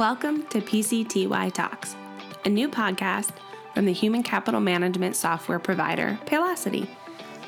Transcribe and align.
Welcome 0.00 0.46
to 0.46 0.62
PCTY 0.62 1.52
Talks, 1.52 1.94
a 2.46 2.48
new 2.48 2.70
podcast 2.70 3.32
from 3.74 3.84
the 3.84 3.92
human 3.92 4.22
capital 4.22 4.58
management 4.58 5.14
software 5.14 5.58
provider 5.58 6.18
Paylocity. 6.24 6.88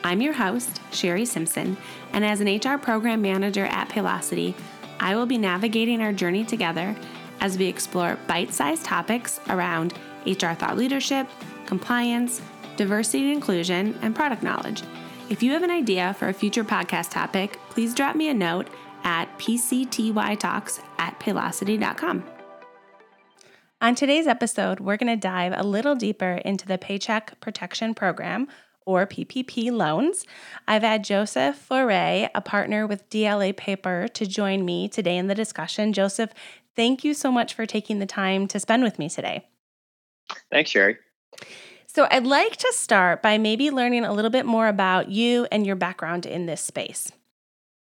I'm 0.05 0.21
your 0.21 0.35
host, 0.35 0.83
Sherry 0.91 1.25
Simpson, 1.25 1.79
and 2.13 2.27
as 2.27 2.43
an 2.43 2.55
HR 2.55 2.77
program 2.77 3.23
manager 3.23 3.65
at 3.65 3.89
Paylocity, 3.89 4.55
I 5.01 5.17
will 5.17 5.25
be 5.25 5.39
navigating 5.39 6.03
our 6.03 6.13
journey 6.13 6.45
together 6.45 6.95
as 7.41 7.57
we 7.57 7.69
explore 7.69 8.19
bite 8.27 8.53
sized 8.53 8.85
topics 8.85 9.41
around 9.49 9.95
HR 10.27 10.53
thought 10.53 10.77
leadership, 10.77 11.27
compliance, 11.65 12.43
diversity 12.77 13.25
and 13.25 13.33
inclusion, 13.33 13.99
and 14.03 14.15
product 14.15 14.43
knowledge. 14.43 14.83
If 15.31 15.43
you 15.43 15.53
have 15.53 15.63
an 15.63 15.71
idea 15.71 16.13
for 16.19 16.29
a 16.29 16.35
future 16.35 16.65
podcast 16.65 17.13
topic, 17.13 17.59
please 17.71 17.95
drop 17.95 18.15
me 18.15 18.29
a 18.29 18.35
note 18.35 18.69
at 19.05 19.39
pctytalks 19.39 20.83
at 20.99 21.19
paylocity.com. 21.19 22.23
On 23.83 23.97
today's 23.97 24.29
episode, 24.29 24.79
we're 24.79 24.97
going 24.97 25.13
to 25.13 25.21
dive 25.21 25.53
a 25.57 25.67
little 25.67 25.97
deeper 25.97 26.35
into 26.45 26.69
the 26.69 26.79
Paycheck 26.79 27.41
Protection 27.41 27.95
Program, 27.95 28.47
or 28.87 29.09
PPP 29.09 29.73
loans. 29.73 30.25
I've 30.69 30.85
had 30.85 31.03
Joseph 31.03 31.57
Fore, 31.57 31.91
a 31.91 32.31
partner 32.45 32.87
with 32.87 33.11
DLA 33.11 33.57
Piper, 33.57 34.07
to 34.07 34.25
join 34.25 34.65
me 34.65 34.89
today 34.89 35.17
in 35.17 35.27
the 35.27 35.35
discussion. 35.35 35.93
Joseph, 35.93 36.31
thank 36.77 37.03
you 37.03 37.13
so 37.13 37.33
much 37.33 37.55
for 37.55 37.67
taking 37.67 37.99
the 37.99 38.07
time 38.07 38.47
to 38.47 38.61
spend 38.61 38.85
with 38.85 39.01
me 39.01 39.09
today. 39.09 39.49
Thanks, 40.53 40.71
Sherry. 40.71 40.99
So, 41.89 42.07
I'd 42.09 42.25
like 42.25 42.55
to 42.59 42.73
start 42.77 43.21
by 43.21 43.37
maybe 43.37 43.73
learning 43.73 44.05
a 44.05 44.13
little 44.13 44.31
bit 44.31 44.47
more 44.47 44.69
about 44.69 45.09
you 45.09 45.49
and 45.51 45.67
your 45.67 45.75
background 45.75 46.25
in 46.25 46.47
this 46.47 46.61
space. 46.61 47.11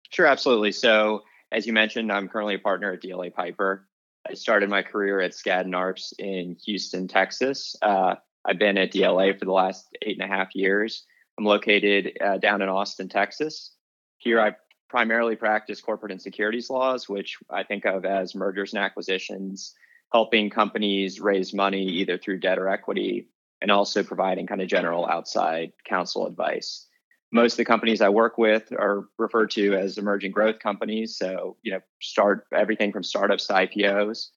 Sure, 0.10 0.26
absolutely. 0.26 0.72
So, 0.72 1.22
as 1.52 1.68
you 1.68 1.74
mentioned, 1.74 2.12
I'm 2.12 2.30
currently 2.30 2.56
a 2.56 2.60
partner 2.60 2.94
at 2.94 3.04
DLA 3.04 3.32
Piper. 3.32 3.88
I 4.30 4.36
started 4.36 4.70
my 4.70 4.82
career 4.82 5.20
at 5.20 5.32
Skadden 5.32 5.74
Arps 5.74 6.14
in 6.18 6.56
Houston, 6.66 7.08
Texas. 7.08 7.76
Uh, 7.82 8.16
I've 8.46 8.60
been 8.60 8.78
at 8.78 8.92
DLA 8.92 9.38
for 9.38 9.46
the 9.46 9.52
last 9.52 9.96
eight 10.02 10.20
and 10.20 10.30
a 10.30 10.34
half 10.34 10.56
years. 10.56 11.06
I'm 11.38 11.46
located 11.46 12.18
uh, 12.24 12.38
down 12.38 12.62
in 12.62 12.70
Austin, 12.70 13.10
Texas. 13.10 13.72
Here, 14.18 14.40
I 14.40 14.56
primarily 14.90 15.36
practice 15.36 15.82
corporate 15.82 16.12
and 16.12 16.22
securities 16.22 16.70
laws, 16.70 17.10
which 17.10 17.38
I 17.50 17.64
think 17.64 17.86
of 17.86 18.06
as 18.06 18.36
mergers 18.36 18.74
and 18.74 18.84
acquisitions, 18.84 19.74
helping 20.12 20.50
companies 20.50 21.20
raise 21.20 21.54
money 21.54 21.84
either 21.84 22.18
through 22.18 22.40
debt 22.40 22.60
or 22.60 22.70
equity, 22.70 23.28
and 23.62 23.72
also 23.72 24.04
providing 24.04 24.48
kind 24.48 24.62
of 24.62 24.68
general 24.68 25.06
outside 25.08 25.74
counsel 25.86 26.28
advice 26.28 26.86
most 27.34 27.54
of 27.54 27.58
the 27.58 27.66
companies 27.66 28.00
I 28.00 28.10
work 28.10 28.38
with 28.38 28.72
are 28.74 29.10
referred 29.18 29.50
to 29.52 29.74
as 29.74 29.98
emerging 29.98 30.32
growth 30.32 30.60
companies. 30.60 31.18
So, 31.18 31.58
you 31.64 31.72
know, 31.72 31.80
start 32.00 32.46
everything 32.54 32.94
from 32.94 33.04
startups 33.04 33.48
to 33.48 33.54
IPOs. 33.54 34.28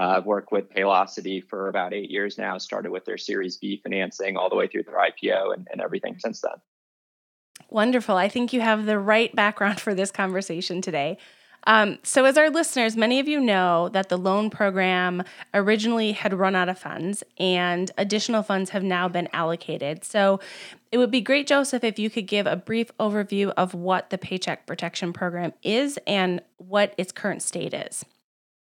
Uh, 0.00 0.14
I've 0.16 0.24
worked 0.24 0.52
with 0.52 0.70
Paylocity 0.70 1.46
for 1.46 1.68
about 1.68 1.92
eight 1.92 2.10
years 2.10 2.38
now, 2.38 2.58
started 2.58 2.92
with 2.92 3.04
their 3.04 3.18
Series 3.18 3.56
B 3.56 3.80
financing 3.82 4.36
all 4.36 4.48
the 4.48 4.56
way 4.56 4.68
through 4.68 4.84
their 4.84 4.96
IPO 4.96 5.54
and, 5.54 5.66
and 5.70 5.80
everything 5.80 6.16
since 6.18 6.40
then. 6.40 6.54
Wonderful. 7.70 8.16
I 8.16 8.28
think 8.28 8.52
you 8.52 8.60
have 8.60 8.86
the 8.86 8.98
right 8.98 9.34
background 9.34 9.80
for 9.80 9.94
this 9.94 10.12
conversation 10.12 10.80
today. 10.80 11.18
Um, 11.66 11.98
so, 12.02 12.24
as 12.24 12.36
our 12.36 12.50
listeners, 12.50 12.96
many 12.96 13.20
of 13.20 13.28
you 13.28 13.40
know 13.40 13.88
that 13.90 14.08
the 14.08 14.18
loan 14.18 14.50
program 14.50 15.22
originally 15.52 16.12
had 16.12 16.34
run 16.34 16.54
out 16.54 16.68
of 16.68 16.78
funds 16.78 17.24
and 17.38 17.90
additional 17.96 18.42
funds 18.42 18.70
have 18.70 18.82
now 18.82 19.08
been 19.08 19.28
allocated. 19.32 20.04
So, 20.04 20.40
it 20.92 20.98
would 20.98 21.10
be 21.10 21.20
great, 21.20 21.46
Joseph, 21.46 21.82
if 21.82 21.98
you 21.98 22.10
could 22.10 22.26
give 22.26 22.46
a 22.46 22.56
brief 22.56 22.96
overview 22.98 23.52
of 23.56 23.74
what 23.74 24.10
the 24.10 24.18
Paycheck 24.18 24.66
Protection 24.66 25.12
Program 25.12 25.52
is 25.62 25.98
and 26.06 26.40
what 26.58 26.94
its 26.98 27.12
current 27.12 27.42
state 27.42 27.74
is. 27.74 28.04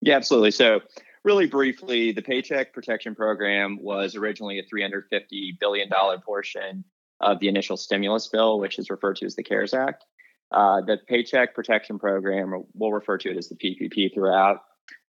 Yeah, 0.01 0.15
absolutely. 0.15 0.51
So, 0.51 0.81
really 1.23 1.47
briefly, 1.47 2.13
the 2.13 2.21
Paycheck 2.21 2.73
Protection 2.73 3.15
Program 3.15 3.79
was 3.81 4.15
originally 4.15 4.59
a 4.59 4.63
$350 4.63 5.59
billion 5.59 5.89
portion 6.25 6.83
of 7.19 7.39
the 7.39 7.47
initial 7.47 7.75
stimulus 7.75 8.27
bill, 8.27 8.59
which 8.59 8.79
is 8.79 8.89
referred 8.89 9.17
to 9.17 9.25
as 9.25 9.35
the 9.35 9.43
CARES 9.43 9.73
Act. 9.73 10.05
Uh, 10.51 10.81
the 10.81 10.97
Paycheck 11.07 11.53
Protection 11.53 11.99
Program, 11.99 12.63
we'll 12.73 12.91
refer 12.91 13.17
to 13.17 13.31
it 13.31 13.37
as 13.37 13.49
the 13.49 13.55
PPP 13.55 14.13
throughout, 14.13 14.61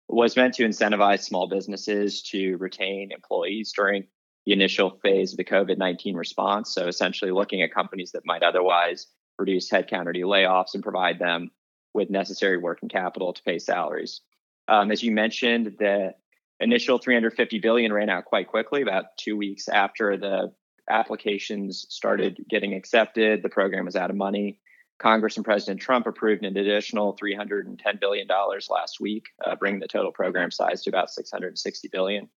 was 0.08 0.36
meant 0.36 0.54
to 0.54 0.64
incentivize 0.64 1.22
small 1.22 1.48
businesses 1.48 2.22
to 2.22 2.56
retain 2.56 3.12
employees 3.12 3.72
during 3.76 4.06
the 4.46 4.52
initial 4.52 4.98
phase 5.02 5.32
of 5.32 5.36
the 5.36 5.44
COVID 5.44 5.78
19 5.78 6.16
response. 6.16 6.72
So, 6.72 6.88
essentially, 6.88 7.30
looking 7.30 7.62
at 7.62 7.72
companies 7.72 8.12
that 8.12 8.22
might 8.24 8.42
otherwise 8.42 9.06
reduce 9.38 9.70
headcount 9.70 10.06
or 10.06 10.12
do 10.12 10.22
layoffs 10.22 10.74
and 10.74 10.82
provide 10.82 11.18
them 11.18 11.50
with 11.94 12.10
necessary 12.10 12.56
working 12.56 12.88
capital 12.88 13.32
to 13.32 13.42
pay 13.42 13.58
salaries. 13.58 14.20
Um, 14.66 14.90
as 14.90 15.02
you 15.02 15.12
mentioned, 15.12 15.76
the 15.78 16.14
initial 16.60 16.98
350 16.98 17.58
billion 17.60 17.92
ran 17.92 18.10
out 18.10 18.24
quite 18.24 18.48
quickly, 18.48 18.82
about 18.82 19.16
two 19.16 19.36
weeks 19.36 19.68
after 19.68 20.16
the 20.16 20.52
applications 20.90 21.86
started 21.88 22.44
getting 22.48 22.74
accepted. 22.74 23.42
The 23.42 23.48
program 23.48 23.84
was 23.84 23.96
out 23.96 24.10
of 24.10 24.16
money. 24.16 24.60
Congress 24.98 25.36
and 25.36 25.44
President 25.44 25.80
Trump 25.80 26.06
approved 26.06 26.44
an 26.44 26.56
additional 26.56 27.16
$310 27.16 28.00
billion 28.00 28.26
last 28.68 29.00
week, 29.00 29.28
uh, 29.46 29.54
bringing 29.54 29.80
the 29.80 29.88
total 29.88 30.10
program 30.10 30.50
size 30.50 30.82
to 30.82 30.90
about 30.90 31.10
660 31.10 31.88
billion. 31.88 32.28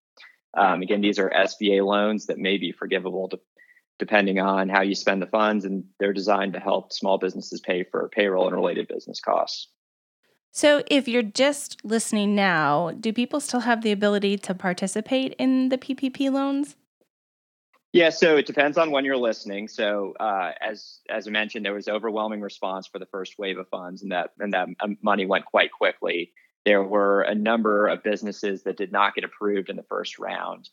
Um, 0.54 0.82
again, 0.82 1.00
these 1.00 1.18
are 1.18 1.30
SBA 1.30 1.84
loans 1.84 2.26
that 2.26 2.38
may 2.38 2.58
be 2.58 2.72
forgivable 2.72 3.28
to, 3.30 3.40
depending 3.98 4.38
on 4.38 4.68
how 4.68 4.82
you 4.82 4.94
spend 4.94 5.22
the 5.22 5.26
funds, 5.26 5.64
and 5.64 5.84
they're 5.98 6.12
designed 6.12 6.52
to 6.52 6.60
help 6.60 6.92
small 6.92 7.18
businesses 7.18 7.60
pay 7.60 7.84
for 7.84 8.08
payroll 8.10 8.46
and 8.46 8.54
related 8.54 8.86
business 8.86 9.20
costs. 9.20 9.68
So, 10.54 10.82
if 10.88 11.08
you're 11.08 11.22
just 11.22 11.82
listening 11.82 12.34
now, 12.34 12.92
do 13.00 13.10
people 13.10 13.40
still 13.40 13.60
have 13.60 13.82
the 13.82 13.90
ability 13.90 14.36
to 14.38 14.54
participate 14.54 15.34
in 15.38 15.70
the 15.70 15.78
PPP 15.78 16.30
loans? 16.30 16.76
Yeah, 17.92 18.08
so 18.08 18.38
it 18.38 18.46
depends 18.46 18.78
on 18.78 18.90
when 18.90 19.04
you're 19.04 19.18
listening. 19.18 19.68
So 19.68 20.14
uh, 20.18 20.52
as 20.60 21.00
as 21.10 21.28
I 21.28 21.30
mentioned, 21.30 21.64
there 21.64 21.74
was 21.74 21.88
overwhelming 21.88 22.40
response 22.40 22.86
for 22.86 22.98
the 22.98 23.06
first 23.06 23.38
wave 23.38 23.58
of 23.58 23.68
funds, 23.68 24.02
and 24.02 24.12
that 24.12 24.30
and 24.38 24.54
that 24.54 24.68
um, 24.80 24.96
money 25.02 25.26
went 25.26 25.44
quite 25.44 25.70
quickly. 25.70 26.32
There 26.64 26.82
were 26.82 27.20
a 27.22 27.34
number 27.34 27.88
of 27.88 28.02
businesses 28.02 28.62
that 28.62 28.78
did 28.78 28.92
not 28.92 29.14
get 29.14 29.24
approved 29.24 29.68
in 29.68 29.76
the 29.76 29.82
first 29.82 30.18
round, 30.18 30.70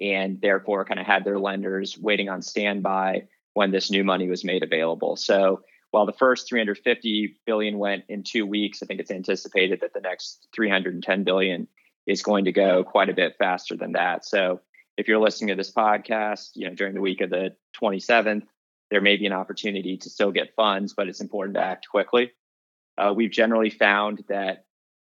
and 0.00 0.40
therefore 0.40 0.84
kind 0.84 1.00
of 1.00 1.06
had 1.06 1.24
their 1.24 1.40
lenders 1.40 1.98
waiting 1.98 2.28
on 2.28 2.40
standby 2.40 3.24
when 3.54 3.72
this 3.72 3.90
new 3.90 4.04
money 4.04 4.28
was 4.28 4.44
made 4.44 4.62
available. 4.62 5.16
So 5.16 5.62
while 5.90 6.06
the 6.06 6.12
first 6.12 6.48
350 6.48 7.40
billion 7.46 7.78
went 7.78 8.04
in 8.08 8.22
two 8.22 8.46
weeks, 8.46 8.80
I 8.80 8.86
think 8.86 9.00
it's 9.00 9.10
anticipated 9.10 9.80
that 9.80 9.92
the 9.92 10.00
next 10.00 10.46
310 10.54 11.24
billion 11.24 11.66
is 12.06 12.22
going 12.22 12.44
to 12.44 12.52
go 12.52 12.84
quite 12.84 13.08
a 13.08 13.14
bit 13.14 13.34
faster 13.38 13.76
than 13.76 13.92
that. 13.92 14.24
So 14.24 14.60
if 14.96 15.08
you're 15.08 15.20
listening 15.20 15.48
to 15.48 15.54
this 15.54 15.72
podcast, 15.72 16.50
you 16.54 16.68
know, 16.68 16.74
during 16.74 16.94
the 16.94 17.00
week 17.00 17.20
of 17.20 17.30
the 17.30 17.54
27th, 17.80 18.42
there 18.90 19.00
may 19.00 19.16
be 19.16 19.26
an 19.26 19.32
opportunity 19.32 19.96
to 19.96 20.10
still 20.10 20.32
get 20.32 20.54
funds, 20.54 20.94
but 20.94 21.08
it's 21.08 21.20
important 21.20 21.54
to 21.54 21.62
act 21.62 21.88
quickly. 21.88 22.32
Uh, 22.98 23.12
we've 23.14 23.30
generally 23.30 23.70
found 23.70 24.24
that 24.28 24.64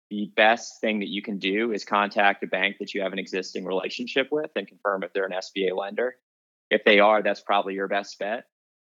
the 0.10 0.32
best 0.36 0.82
thing 0.82 1.00
that 1.00 1.10
you 1.10 1.22
can 1.22 1.40
do 1.40 1.72
is 1.72 1.86
contact 1.86 2.44
a 2.44 2.48
bank 2.48 2.78
that 2.80 2.94
you 2.94 3.02
have 3.02 3.14
an 3.14 3.20
existing 3.20 3.66
relationship 3.66 4.28
with 4.32 4.52
and 4.56 4.68
confirm 4.68 5.04
if 5.04 5.14
they're 5.14 5.26
an 5.26 5.32
SBA 5.32 5.76
lender. 5.76 6.16
If 6.70 6.84
they 6.84 7.00
are, 7.00 7.22
that's 7.22 7.42
probably 7.42 7.76
your 7.76 7.88
best 7.88 8.18
bet. 8.20 8.46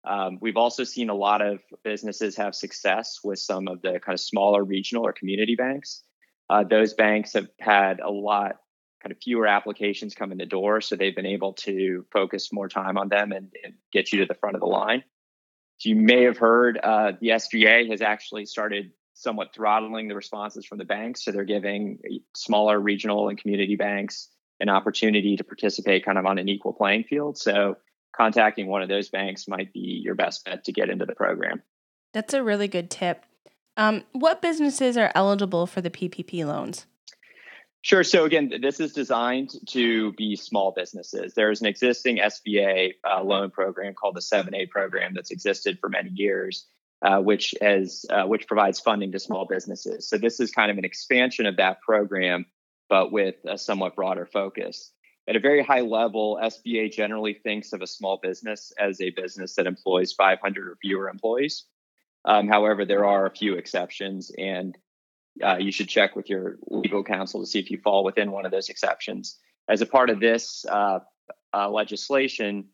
Um, 0.08 0.38
we've 0.40 0.58
also 0.58 0.84
seen 0.84 1.10
a 1.10 1.16
lot 1.16 1.42
of 1.42 1.60
businesses 1.84 2.38
have 2.38 2.54
success 2.54 3.20
with 3.24 3.40
some 3.40 3.68
of 3.68 3.82
the 3.82 4.00
kind 4.00 4.14
of 4.14 4.20
smaller 4.20 4.64
regional 4.64 5.06
or 5.06 5.14
community 5.14 5.56
banks. 5.56 6.04
Uh, 6.50 6.64
those 6.64 6.94
banks 6.94 7.34
have 7.34 7.50
had 7.60 8.00
a 8.00 8.10
lot 8.10 8.58
kind 9.06 9.12
of 9.12 9.22
fewer 9.22 9.46
applications 9.46 10.16
come 10.16 10.32
in 10.32 10.40
the 10.40 10.48
door. 10.48 10.82
So 10.82 10.96
they've 10.96 11.16
been 11.16 11.28
able 11.28 11.54
to 11.54 12.04
focus 12.12 12.52
more 12.52 12.68
time 12.68 12.98
on 12.98 13.08
them 13.08 13.32
and, 13.32 13.52
and 13.64 13.76
get 13.94 14.12
you 14.12 14.20
to 14.22 14.26
the 14.26 14.34
front 14.34 14.56
of 14.56 14.62
the 14.62 14.68
line. 14.68 15.04
So 15.78 15.90
you 15.90 15.96
may 15.96 16.24
have 16.24 16.40
heard 16.40 16.80
uh, 16.82 17.12
the 17.22 17.28
SBA 17.28 17.92
has 17.92 18.02
actually 18.02 18.48
started 18.48 18.94
somewhat 19.14 19.54
throttling 19.54 20.08
the 20.08 20.16
responses 20.16 20.66
from 20.66 20.80
the 20.80 20.86
banks. 20.86 21.24
So 21.24 21.32
they're 21.32 21.44
giving 21.44 22.00
smaller 22.36 22.80
regional 22.80 23.30
and 23.30 23.38
community 23.38 23.76
banks 23.76 24.30
an 24.60 24.70
opportunity 24.70 25.38
to 25.38 25.44
participate 25.44 26.04
kind 26.04 26.18
of 26.18 26.26
on 26.26 26.40
an 26.40 26.50
equal 26.50 26.74
playing 26.74 27.04
field. 27.04 27.38
So 27.38 27.78
contacting 28.16 28.66
one 28.66 28.82
of 28.82 28.90
those 28.90 29.10
banks 29.10 29.48
might 29.48 29.72
be 29.72 30.02
your 30.04 30.16
best 30.16 30.46
bet 30.46 30.64
to 30.64 30.72
get 30.72 30.90
into 30.90 31.06
the 31.06 31.14
program. 31.14 31.62
That's 32.12 32.34
a 32.34 32.42
really 32.42 32.68
good 32.68 32.90
tip. 32.90 33.24
Um, 33.78 34.04
what 34.14 34.42
businesses 34.42 34.98
are 34.98 35.12
eligible 35.14 35.68
for 35.68 35.82
the 35.82 35.92
PPP 35.92 36.44
loans? 36.44 36.88
Sure. 37.86 38.04
So 38.04 38.26
again, 38.26 38.52
this 38.64 38.80
is 38.80 38.94
designed 38.94 39.52
to 39.68 40.12
be 40.14 40.36
small 40.36 40.74
businesses. 40.76 41.36
There's 41.36 41.62
an 41.62 41.68
existing 41.68 42.18
SBA 42.18 42.94
uh, 43.08 43.22
loan 43.22 43.52
program 43.52 43.94
called 43.94 44.16
the 44.16 44.22
7A 44.22 44.72
program 44.72 45.14
that's 45.14 45.30
existed 45.30 45.78
for 45.80 45.88
many 45.88 46.10
years, 46.10 46.66
uh, 47.04 47.20
which 47.20 47.54
has 47.62 48.04
uh, 48.10 48.24
which 48.24 48.48
provides 48.48 48.80
funding 48.80 49.12
to 49.12 49.20
small 49.20 49.46
businesses. 49.46 50.10
So 50.10 50.18
this 50.18 50.40
is 50.40 50.50
kind 50.50 50.72
of 50.72 50.80
an 50.80 50.84
expansion 50.84 51.46
of 51.46 51.58
that 51.58 51.80
program, 51.82 52.48
but 52.90 53.12
with 53.12 53.36
a 53.48 53.56
somewhat 53.56 53.96
broader 53.96 54.26
focus. 54.26 54.92
At 55.30 55.36
a 55.36 55.40
very 55.40 55.64
high 55.64 55.82
level, 55.82 56.40
SBA 56.42 56.92
generally 56.92 57.36
thinks 57.36 57.72
of 57.72 57.84
a 57.84 57.88
small 57.88 58.18
business 58.20 58.74
as 58.80 59.00
a 59.00 59.12
business 59.12 59.54
that 59.58 59.68
employs 59.68 60.12
500 60.12 60.70
or 60.70 60.76
fewer 60.82 61.08
employees. 61.08 61.66
Um, 62.28 62.48
however, 62.48 62.84
there 62.84 63.06
are 63.06 63.28
a 63.28 63.36
few 63.36 63.54
exceptions, 63.54 64.32
and 64.40 64.76
uh, 65.44 65.58
you 65.58 65.72
should 65.72 65.90
check 65.90 66.16
with 66.16 66.30
your 66.30 66.58
legal 66.68 67.04
counsel 67.04 67.42
to 67.42 67.46
see 67.46 67.60
if 67.60 67.70
you 67.70 67.78
fall 67.78 68.04
within 68.04 68.32
one 68.32 68.46
of 68.46 68.52
those 68.52 68.70
exceptions. 68.70 69.38
As 69.68 69.82
a 69.82 69.86
part 69.86 70.10
of 70.10 70.20
this 70.20 70.66
uh, 70.70 71.00
uh, 71.54 71.70
legislation, 71.70 72.66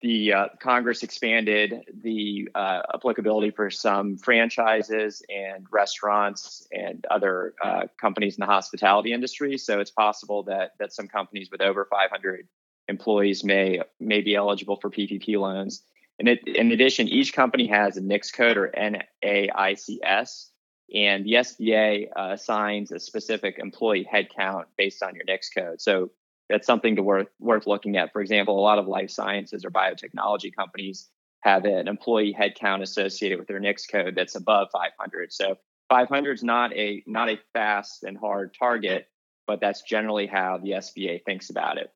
the 0.00 0.32
uh, 0.32 0.46
Congress 0.60 1.02
expanded 1.02 1.74
the 2.02 2.48
uh, 2.54 2.82
applicability 2.94 3.50
for 3.50 3.68
some 3.68 4.16
franchises 4.16 5.22
and 5.28 5.66
restaurants 5.72 6.66
and 6.70 7.04
other 7.10 7.54
uh, 7.64 7.82
companies 8.00 8.36
in 8.36 8.40
the 8.40 8.46
hospitality 8.46 9.12
industry. 9.12 9.58
So 9.58 9.80
it's 9.80 9.90
possible 9.90 10.44
that 10.44 10.72
that 10.78 10.92
some 10.92 11.08
companies 11.08 11.50
with 11.50 11.60
over 11.60 11.88
500 11.90 12.46
employees 12.86 13.42
may 13.42 13.80
may 13.98 14.20
be 14.20 14.36
eligible 14.36 14.76
for 14.76 14.88
PPP 14.88 15.36
loans. 15.36 15.82
And 16.20 16.28
it, 16.28 16.46
in 16.46 16.72
addition, 16.72 17.08
each 17.08 17.32
company 17.32 17.66
has 17.68 17.96
a 17.96 18.00
NAICS 18.00 18.32
code 18.32 18.56
or 18.56 18.72
NAICS, 18.76 20.46
and 20.94 21.24
the 21.24 21.34
SBA 21.34 22.08
uh, 22.16 22.30
assigns 22.32 22.92
a 22.92 22.98
specific 22.98 23.58
employee 23.58 24.08
headcount 24.10 24.64
based 24.76 25.02
on 25.02 25.14
your 25.14 25.24
NAICS 25.24 25.48
code. 25.54 25.80
So 25.80 26.10
that's 26.48 26.66
something 26.66 26.96
to 26.96 27.02
worth 27.02 27.28
worth 27.38 27.66
looking 27.66 27.96
at. 27.96 28.12
For 28.12 28.20
example, 28.20 28.58
a 28.58 28.60
lot 28.60 28.78
of 28.78 28.86
life 28.86 29.10
sciences 29.10 29.64
or 29.64 29.70
biotechnology 29.70 30.54
companies 30.54 31.08
have 31.40 31.64
an 31.64 31.88
employee 31.88 32.34
headcount 32.38 32.82
associated 32.82 33.38
with 33.38 33.48
their 33.48 33.60
NAICS 33.60 33.90
code 33.90 34.14
that's 34.16 34.34
above 34.34 34.68
500. 34.72 35.32
So 35.32 35.58
500 35.90 36.32
is 36.32 36.42
not 36.42 36.72
a 36.74 37.02
not 37.06 37.28
a 37.28 37.38
fast 37.52 38.02
and 38.04 38.16
hard 38.16 38.54
target, 38.58 39.08
but 39.46 39.60
that's 39.60 39.82
generally 39.82 40.26
how 40.26 40.58
the 40.62 40.70
SBA 40.70 41.24
thinks 41.24 41.50
about 41.50 41.78
it. 41.78 41.92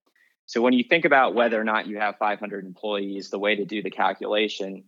So 0.47 0.61
when 0.61 0.75
you 0.75 0.85
think 0.85 1.05
about 1.05 1.35
whether 1.35 1.59
or 1.59 1.65
not 1.65 1.87
you 1.87 1.99
have 1.99 2.17
500 2.19 2.67
employees, 2.67 3.31
the 3.31 3.39
way 3.39 3.57
to 3.57 3.65
do 3.65 3.83
the 3.83 3.91
calculation 3.91 4.85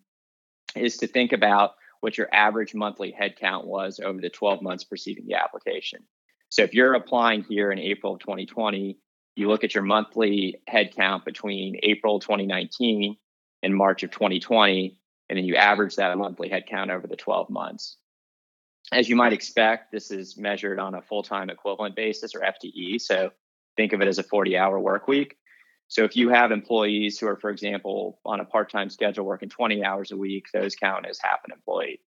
is 0.76 0.98
to 0.98 1.06
think 1.06 1.32
about 1.32 1.74
what 2.04 2.16
your 2.16 2.28
average 2.32 2.74
monthly 2.74 3.12
headcount 3.12 3.64
was 3.64 3.98
over 3.98 4.20
the 4.20 4.30
12 4.30 4.62
months 4.62 4.84
preceding 4.84 5.26
the 5.26 5.34
application. 5.34 6.04
So 6.50 6.62
if 6.62 6.72
you're 6.72 6.94
applying 6.94 7.42
here 7.42 7.72
in 7.72 7.80
April 7.80 8.14
of 8.14 8.20
2020 8.20 8.98
you 9.36 9.48
look 9.48 9.64
at 9.64 9.74
your 9.74 9.82
monthly 9.82 10.60
headcount 10.72 11.24
between 11.24 11.76
April 11.82 12.20
2019 12.20 13.16
and 13.62 13.74
March 13.74 14.02
of 14.02 14.10
2020, 14.10 14.98
and 15.28 15.38
then 15.38 15.44
you 15.44 15.56
average 15.56 15.96
that 15.96 16.16
monthly 16.16 16.48
headcount 16.48 16.90
over 16.90 17.06
the 17.06 17.16
12 17.16 17.50
months. 17.50 17.96
As 18.92 19.08
you 19.08 19.16
might 19.16 19.32
expect, 19.32 19.90
this 19.90 20.10
is 20.10 20.36
measured 20.36 20.78
on 20.78 20.94
a 20.94 21.02
full 21.02 21.22
time 21.22 21.50
equivalent 21.50 21.96
basis 21.96 22.34
or 22.34 22.40
FTE. 22.40 23.00
So 23.00 23.30
think 23.76 23.92
of 23.92 24.02
it 24.02 24.08
as 24.08 24.18
a 24.18 24.22
40 24.22 24.56
hour 24.56 24.78
work 24.78 25.08
week. 25.08 25.36
So 25.88 26.04
if 26.04 26.16
you 26.16 26.30
have 26.30 26.50
employees 26.50 27.18
who 27.18 27.28
are, 27.28 27.36
for 27.36 27.50
example, 27.50 28.18
on 28.24 28.40
a 28.40 28.44
part 28.44 28.70
time 28.70 28.90
schedule 28.90 29.24
working 29.24 29.48
20 29.48 29.84
hours 29.84 30.10
a 30.10 30.16
week, 30.16 30.46
those 30.52 30.74
count 30.74 31.06
as 31.06 31.18
half 31.22 31.40
an 31.44 31.52
employee. 31.52 32.00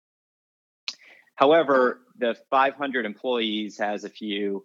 However, 1.34 2.00
the 2.18 2.36
500 2.50 3.04
employees 3.04 3.78
has 3.78 4.04
a 4.04 4.08
few 4.08 4.64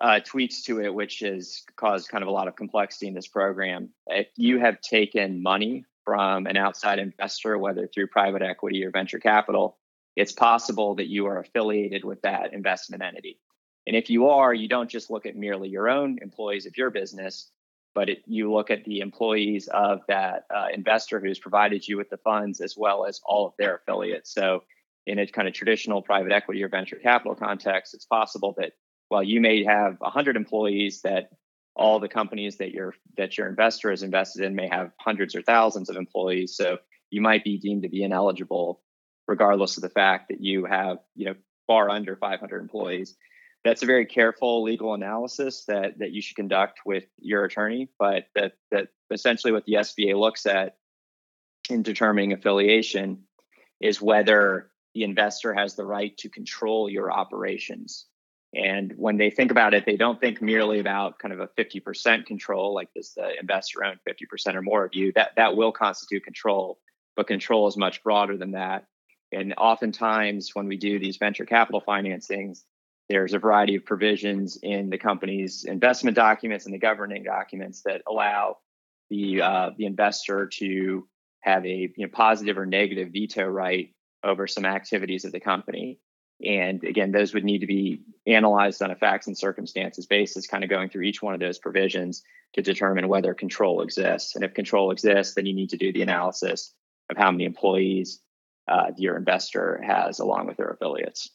uh, 0.00 0.20
tweaks 0.20 0.62
to 0.62 0.80
it, 0.80 0.92
which 0.92 1.20
has 1.20 1.62
caused 1.76 2.08
kind 2.08 2.22
of 2.22 2.28
a 2.28 2.32
lot 2.32 2.48
of 2.48 2.56
complexity 2.56 3.08
in 3.08 3.14
this 3.14 3.28
program. 3.28 3.90
If 4.06 4.28
you 4.36 4.58
have 4.58 4.80
taken 4.80 5.42
money 5.42 5.84
from 6.04 6.46
an 6.46 6.56
outside 6.56 6.98
investor, 6.98 7.58
whether 7.58 7.86
through 7.86 8.08
private 8.08 8.42
equity 8.42 8.84
or 8.84 8.90
venture 8.90 9.18
capital, 9.18 9.78
it's 10.16 10.32
possible 10.32 10.96
that 10.96 11.08
you 11.08 11.26
are 11.26 11.38
affiliated 11.38 12.04
with 12.04 12.22
that 12.22 12.52
investment 12.52 13.02
entity. 13.02 13.38
And 13.86 13.96
if 13.96 14.10
you 14.10 14.28
are, 14.28 14.52
you 14.54 14.68
don't 14.68 14.90
just 14.90 15.10
look 15.10 15.26
at 15.26 15.36
merely 15.36 15.68
your 15.68 15.88
own 15.88 16.18
employees 16.22 16.66
of 16.66 16.76
your 16.76 16.90
business, 16.90 17.50
but 17.94 18.08
it, 18.08 18.22
you 18.26 18.52
look 18.52 18.70
at 18.70 18.84
the 18.84 19.00
employees 19.00 19.68
of 19.68 20.00
that 20.08 20.44
uh, 20.54 20.66
investor 20.72 21.20
who's 21.20 21.38
provided 21.38 21.86
you 21.86 21.96
with 21.96 22.10
the 22.10 22.16
funds 22.18 22.60
as 22.60 22.76
well 22.76 23.06
as 23.06 23.20
all 23.24 23.46
of 23.46 23.54
their 23.58 23.76
affiliates. 23.76 24.32
So, 24.32 24.64
in 25.06 25.18
a 25.18 25.26
kind 25.26 25.48
of 25.48 25.54
traditional 25.54 26.00
private 26.00 26.32
equity 26.32 26.62
or 26.62 26.68
venture 26.68 26.96
capital 26.96 27.34
context, 27.34 27.92
it's 27.92 28.06
possible 28.06 28.54
that 28.58 28.72
while 29.08 29.22
you 29.22 29.40
may 29.40 29.64
have 29.64 29.96
100 29.98 30.36
employees 30.36 31.02
that 31.02 31.30
all 31.74 31.98
the 31.98 32.08
companies 32.08 32.58
that 32.58 32.72
your 32.72 32.94
that 33.16 33.36
your 33.36 33.48
investor 33.48 33.90
is 33.90 34.02
invested 34.02 34.44
in 34.44 34.54
may 34.54 34.68
have 34.68 34.90
hundreds 34.98 35.34
or 35.34 35.42
thousands 35.42 35.88
of 35.88 35.96
employees 35.96 36.56
so 36.56 36.78
you 37.10 37.20
might 37.20 37.44
be 37.44 37.58
deemed 37.58 37.82
to 37.82 37.88
be 37.88 38.02
ineligible 38.02 38.80
regardless 39.26 39.76
of 39.76 39.82
the 39.82 39.88
fact 39.88 40.28
that 40.28 40.40
you 40.40 40.64
have 40.64 40.98
you 41.14 41.26
know 41.26 41.34
far 41.66 41.90
under 41.90 42.16
500 42.16 42.60
employees 42.60 43.16
that's 43.64 43.82
a 43.82 43.86
very 43.86 44.06
careful 44.06 44.62
legal 44.62 44.94
analysis 44.94 45.64
that 45.66 45.98
that 45.98 46.12
you 46.12 46.22
should 46.22 46.36
conduct 46.36 46.80
with 46.84 47.04
your 47.18 47.44
attorney 47.44 47.88
but 47.98 48.26
that 48.34 48.52
that 48.70 48.88
essentially 49.10 49.52
what 49.52 49.64
the 49.64 49.74
SBA 49.74 50.18
looks 50.18 50.46
at 50.46 50.76
in 51.70 51.82
determining 51.82 52.32
affiliation 52.32 53.24
is 53.80 54.00
whether 54.00 54.70
the 54.94 55.04
investor 55.04 55.54
has 55.54 55.74
the 55.74 55.84
right 55.84 56.16
to 56.18 56.28
control 56.28 56.88
your 56.88 57.10
operations 57.12 58.06
and 58.54 58.92
when 58.96 59.16
they 59.16 59.30
think 59.30 59.50
about 59.50 59.72
it, 59.72 59.86
they 59.86 59.96
don't 59.96 60.20
think 60.20 60.42
merely 60.42 60.78
about 60.78 61.18
kind 61.18 61.32
of 61.32 61.40
a 61.40 61.48
50% 61.58 62.26
control, 62.26 62.74
like 62.74 62.92
does 62.94 63.14
the 63.14 63.38
investor 63.40 63.82
own 63.82 63.98
50% 64.06 64.54
or 64.54 64.62
more 64.62 64.84
of 64.84 64.94
you? 64.94 65.10
That 65.12 65.32
that 65.36 65.56
will 65.56 65.72
constitute 65.72 66.24
control, 66.24 66.78
but 67.16 67.26
control 67.26 67.66
is 67.66 67.78
much 67.78 68.02
broader 68.02 68.36
than 68.36 68.52
that. 68.52 68.84
And 69.32 69.54
oftentimes 69.56 70.50
when 70.52 70.68
we 70.68 70.76
do 70.76 70.98
these 70.98 71.16
venture 71.16 71.46
capital 71.46 71.80
financings, 71.80 72.64
there's 73.08 73.34
a 73.34 73.38
variety 73.38 73.76
of 73.76 73.84
provisions 73.84 74.58
in 74.62 74.90
the 74.90 74.98
company's 74.98 75.64
investment 75.64 76.16
documents 76.16 76.64
and 76.64 76.74
the 76.74 76.78
governing 76.78 77.24
documents 77.24 77.82
that 77.82 78.02
allow 78.08 78.58
the 79.10 79.42
uh, 79.42 79.70
the 79.76 79.86
investor 79.86 80.46
to 80.46 81.06
have 81.40 81.66
a 81.66 81.92
you 81.96 82.06
know, 82.06 82.08
positive 82.12 82.56
or 82.56 82.66
negative 82.66 83.10
veto 83.12 83.44
right 83.44 83.94
over 84.24 84.46
some 84.46 84.64
activities 84.64 85.24
of 85.24 85.32
the 85.32 85.40
company. 85.40 85.98
And 86.44 86.82
again, 86.84 87.12
those 87.12 87.34
would 87.34 87.44
need 87.44 87.60
to 87.60 87.66
be 87.66 88.02
analyzed 88.26 88.82
on 88.82 88.90
a 88.90 88.96
facts 88.96 89.26
and 89.26 89.36
circumstances 89.36 90.06
basis, 90.06 90.46
kind 90.46 90.64
of 90.64 90.70
going 90.70 90.88
through 90.88 91.02
each 91.02 91.22
one 91.22 91.34
of 91.34 91.40
those 91.40 91.58
provisions 91.58 92.22
to 92.54 92.62
determine 92.62 93.08
whether 93.08 93.34
control 93.34 93.82
exists. 93.82 94.34
And 94.34 94.44
if 94.44 94.54
control 94.54 94.90
exists, 94.90 95.34
then 95.34 95.46
you 95.46 95.54
need 95.54 95.70
to 95.70 95.76
do 95.76 95.92
the 95.92 96.02
analysis 96.02 96.72
of 97.10 97.16
how 97.16 97.30
many 97.30 97.44
employees 97.44 98.20
uh, 98.68 98.92
your 98.96 99.16
investor 99.16 99.80
has 99.84 100.18
along 100.18 100.46
with 100.46 100.56
their 100.56 100.70
affiliates. 100.70 101.30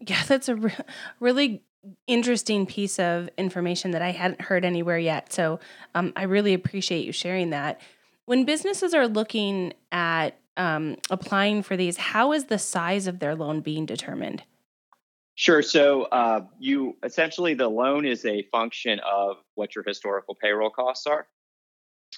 Yeah, 0.00 0.22
that's 0.26 0.48
a 0.48 0.56
re- 0.56 0.74
really 1.20 1.62
interesting 2.06 2.66
piece 2.66 2.98
of 2.98 3.28
information 3.38 3.92
that 3.92 4.02
I 4.02 4.10
hadn't 4.10 4.40
heard 4.40 4.64
anywhere 4.64 4.98
yet. 4.98 5.32
So 5.32 5.60
um, 5.94 6.12
I 6.16 6.24
really 6.24 6.54
appreciate 6.54 7.04
you 7.04 7.12
sharing 7.12 7.50
that. 7.50 7.80
When 8.26 8.44
businesses 8.44 8.94
are 8.94 9.08
looking 9.08 9.72
at 9.90 10.38
um, 10.56 10.96
applying 11.10 11.62
for 11.62 11.76
these, 11.76 11.96
how 11.96 12.32
is 12.32 12.46
the 12.46 12.58
size 12.58 13.06
of 13.06 13.20
their 13.20 13.34
loan 13.34 13.60
being 13.60 13.86
determined? 13.86 14.42
Sure. 15.34 15.62
So 15.62 16.02
uh, 16.02 16.40
you 16.58 16.96
essentially 17.04 17.54
the 17.54 17.68
loan 17.68 18.04
is 18.04 18.24
a 18.24 18.42
function 18.50 19.00
of 19.00 19.36
what 19.54 19.76
your 19.76 19.84
historical 19.86 20.34
payroll 20.34 20.70
costs 20.70 21.06
are. 21.06 21.28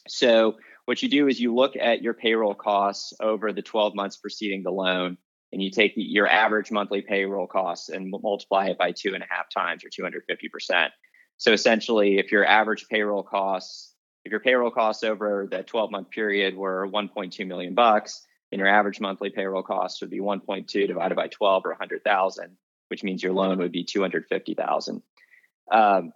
So 0.09 0.57
what 0.87 1.03
you 1.03 1.09
do 1.09 1.29
is 1.29 1.39
you 1.39 1.55
look 1.55 1.77
at 1.77 2.03
your 2.03 2.15
payroll 2.15 2.55
costs 2.55 3.13
over 3.21 3.53
the 3.53 3.63
12 3.63 3.95
months 3.95 4.17
preceding 4.17 4.63
the 4.63 4.71
loan, 4.71 5.19
and 5.53 5.63
you 5.63 5.71
take 5.71 5.93
your 5.97 6.29
average 6.29 6.71
monthly 6.71 7.03
payroll 7.03 7.47
costs 7.47 7.89
and 7.89 8.11
multiply 8.11 8.67
it 8.67 8.79
by 8.79 8.93
two 8.93 9.15
and 9.15 9.23
a 9.23 9.27
half 9.29 9.51
times 9.51 9.85
or 9.85 9.89
250 9.89 10.49
percent. 10.49 10.93
So 11.39 11.53
essentially, 11.53 12.19
if 12.19 12.33
your 12.33 12.45
average 12.45 12.87
payroll 12.89 13.23
costs, 13.23 13.95
if 14.25 14.31
your 14.31 14.41
payroll 14.41 14.71
costs 14.71 15.03
over 15.03 15.49
the 15.51 15.63
12 15.63 15.91
month 15.91 16.11
period 16.11 16.55
were 16.55 16.87
1.2 16.89 17.47
million 17.47 17.75
bucks, 17.75 18.27
and 18.53 18.59
your 18.59 18.69
average 18.69 19.01
monthly 19.01 19.31
payroll 19.31 19.63
costs 19.63 20.01
would 20.01 20.11
be 20.11 20.21
1.2 20.21 20.87
divided 20.87 21.15
by 21.15 21.29
12 21.29 21.63
or 21.65 21.71
100,000, 21.71 22.57
which 22.89 23.03
means 23.03 23.23
your 23.23 23.33
loan 23.33 23.59
would 23.59 23.73
be 23.73 23.85
250,000. 23.85 25.03
Um, 25.71 26.13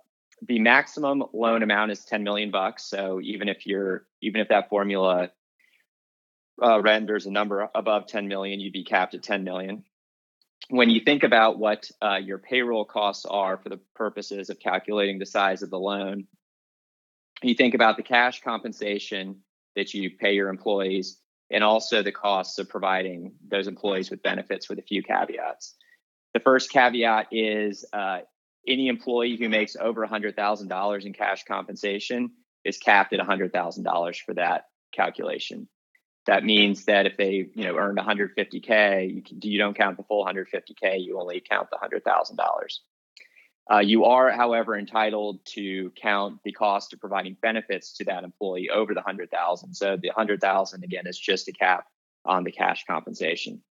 the 0.46 0.58
maximum 0.58 1.24
loan 1.32 1.62
amount 1.62 1.92
is 1.92 2.04
10 2.04 2.22
million 2.22 2.50
bucks. 2.50 2.84
So 2.84 3.20
even 3.22 3.48
if 3.48 3.66
you're 3.66 4.06
even 4.20 4.40
if 4.40 4.48
that 4.48 4.68
formula 4.68 5.30
uh, 6.62 6.80
renders 6.80 7.26
a 7.26 7.30
number 7.30 7.68
above 7.74 8.06
10 8.06 8.28
million, 8.28 8.60
you'd 8.60 8.72
be 8.72 8.84
capped 8.84 9.14
at 9.14 9.22
10 9.22 9.44
million. 9.44 9.84
When 10.68 10.88
you 10.88 11.00
think 11.00 11.24
about 11.24 11.58
what 11.58 11.90
uh, 12.00 12.16
your 12.16 12.38
payroll 12.38 12.84
costs 12.84 13.26
are 13.26 13.58
for 13.58 13.68
the 13.68 13.80
purposes 13.94 14.50
of 14.50 14.58
calculating 14.58 15.18
the 15.18 15.26
size 15.26 15.62
of 15.62 15.70
the 15.70 15.78
loan, 15.78 16.26
you 17.42 17.54
think 17.54 17.74
about 17.74 17.96
the 17.96 18.02
cash 18.02 18.40
compensation 18.42 19.40
that 19.76 19.92
you 19.92 20.10
pay 20.18 20.34
your 20.34 20.48
employees 20.48 21.18
and 21.50 21.62
also 21.62 22.02
the 22.02 22.12
costs 22.12 22.58
of 22.58 22.68
providing 22.68 23.34
those 23.46 23.66
employees 23.66 24.10
with 24.10 24.22
benefits 24.22 24.68
with 24.68 24.78
a 24.78 24.82
few 24.82 25.02
caveats. 25.02 25.74
The 26.32 26.40
first 26.40 26.70
caveat 26.70 27.28
is 27.30 27.84
uh, 27.92 28.20
any 28.66 28.88
employee 28.88 29.36
who 29.36 29.48
makes 29.48 29.76
over 29.76 30.06
$100,000 30.06 31.04
in 31.04 31.12
cash 31.12 31.44
compensation 31.44 32.30
is 32.64 32.78
capped 32.78 33.12
at 33.12 33.20
$100,000 33.20 34.16
for 34.24 34.34
that 34.34 34.64
calculation. 34.92 35.68
That 36.26 36.44
means 36.44 36.86
that 36.86 37.06
if 37.06 37.16
they, 37.16 37.48
you 37.54 37.64
know, 37.64 37.76
earned 37.76 37.98
150k, 37.98 39.14
you, 39.14 39.22
can, 39.22 39.40
you 39.42 39.58
don't 39.58 39.76
count 39.76 39.96
the 39.96 40.02
full 40.04 40.24
150k. 40.24 41.04
You 41.04 41.20
only 41.20 41.40
count 41.40 41.68
the 41.70 41.76
$100,000. 41.76 42.38
Uh, 43.70 43.78
you 43.78 44.04
are, 44.04 44.30
however, 44.30 44.76
entitled 44.76 45.40
to 45.46 45.90
count 46.00 46.38
the 46.44 46.52
cost 46.52 46.92
of 46.92 47.00
providing 47.00 47.36
benefits 47.40 47.94
to 47.94 48.04
that 48.04 48.24
employee 48.24 48.68
over 48.68 48.92
the 48.92 49.00
hundred 49.00 49.30
thousand. 49.30 49.72
So 49.72 49.96
the 49.96 50.10
hundred 50.14 50.42
thousand 50.42 50.84
again 50.84 51.06
is 51.06 51.18
just 51.18 51.48
a 51.48 51.52
cap 51.52 51.86
on 52.26 52.44
the 52.44 52.52
cash 52.52 52.84
compensation. 52.84 53.62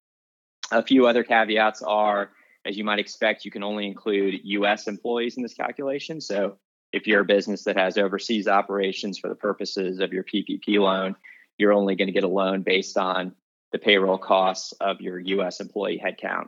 A 0.72 0.82
few 0.82 1.06
other 1.06 1.22
caveats 1.22 1.80
are 1.80 2.30
as 2.64 2.76
you 2.76 2.84
might 2.84 2.98
expect, 2.98 3.44
you 3.44 3.50
can 3.50 3.62
only 3.62 3.86
include 3.86 4.40
US 4.42 4.88
employees 4.88 5.36
in 5.36 5.42
this 5.42 5.54
calculation. 5.54 6.20
So 6.20 6.56
if 6.92 7.06
you're 7.06 7.20
a 7.20 7.24
business 7.24 7.64
that 7.64 7.76
has 7.76 7.98
overseas 7.98 8.48
operations 8.48 9.18
for 9.18 9.28
the 9.28 9.34
purposes 9.34 10.00
of 10.00 10.12
your 10.12 10.24
PPP 10.24 10.78
loan, 10.78 11.16
you're 11.58 11.72
only 11.72 11.96
going 11.96 12.08
to 12.08 12.12
get 12.12 12.24
a 12.24 12.28
loan 12.28 12.62
based 12.62 12.96
on 12.96 13.34
the 13.72 13.78
payroll 13.78 14.18
costs 14.18 14.72
of 14.80 15.00
your 15.00 15.18
US 15.18 15.60
employee 15.60 16.02
headcount. 16.04 16.46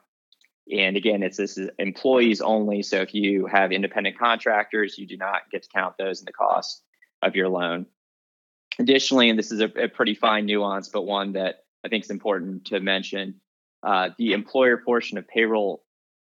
And 0.72 0.96
again, 0.96 1.22
it's 1.22 1.36
this 1.36 1.58
is 1.58 1.70
employees 1.78 2.40
only. 2.40 2.82
So 2.82 3.00
if 3.00 3.14
you 3.14 3.46
have 3.46 3.70
independent 3.72 4.18
contractors, 4.18 4.98
you 4.98 5.06
do 5.06 5.16
not 5.16 5.42
get 5.50 5.62
to 5.62 5.68
count 5.68 5.94
those 5.98 6.20
in 6.20 6.24
the 6.24 6.32
cost 6.32 6.82
of 7.22 7.36
your 7.36 7.48
loan. 7.48 7.86
Additionally, 8.78 9.30
and 9.30 9.38
this 9.38 9.52
is 9.52 9.60
a, 9.60 9.70
a 9.84 9.88
pretty 9.88 10.14
fine 10.14 10.46
nuance, 10.46 10.88
but 10.88 11.02
one 11.02 11.32
that 11.32 11.64
I 11.84 11.88
think 11.88 12.04
is 12.04 12.10
important 12.10 12.66
to 12.66 12.80
mention, 12.80 13.40
uh, 13.82 14.10
the 14.18 14.32
employer 14.32 14.76
portion 14.76 15.18
of 15.18 15.28
payroll 15.28 15.84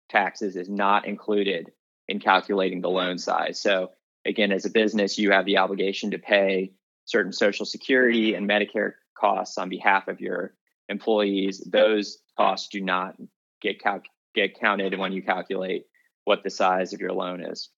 taxes 0.08 0.56
is 0.56 0.68
not 0.68 1.06
included 1.06 1.72
in 2.08 2.20
calculating 2.20 2.80
the 2.80 2.90
loan 2.90 3.18
size. 3.18 3.60
So 3.60 3.90
again, 4.24 4.52
as 4.52 4.64
a 4.64 4.70
business, 4.70 5.18
you 5.18 5.32
have 5.32 5.44
the 5.44 5.58
obligation 5.58 6.12
to 6.12 6.18
pay 6.18 6.72
certain 7.10 7.32
Social 7.32 7.66
Security 7.66 8.34
and 8.34 8.48
Medicare 8.48 8.92
costs 9.18 9.58
on 9.58 9.68
behalf 9.68 10.08
of 10.08 10.20
your 10.20 10.54
employees. 10.88 11.60
Those 11.70 12.18
costs 12.36 12.68
do 12.68 12.80
not 12.80 13.16
get 13.60 13.82
cal- 13.82 14.02
get 14.34 14.58
counted 14.58 14.96
when 14.96 15.12
you 15.12 15.22
calculate 15.22 15.86
what 16.24 16.42
the 16.42 16.50
size 16.50 16.92
of 16.92 17.00
your 17.00 17.12
loan 17.12 17.44
is. 17.44 17.68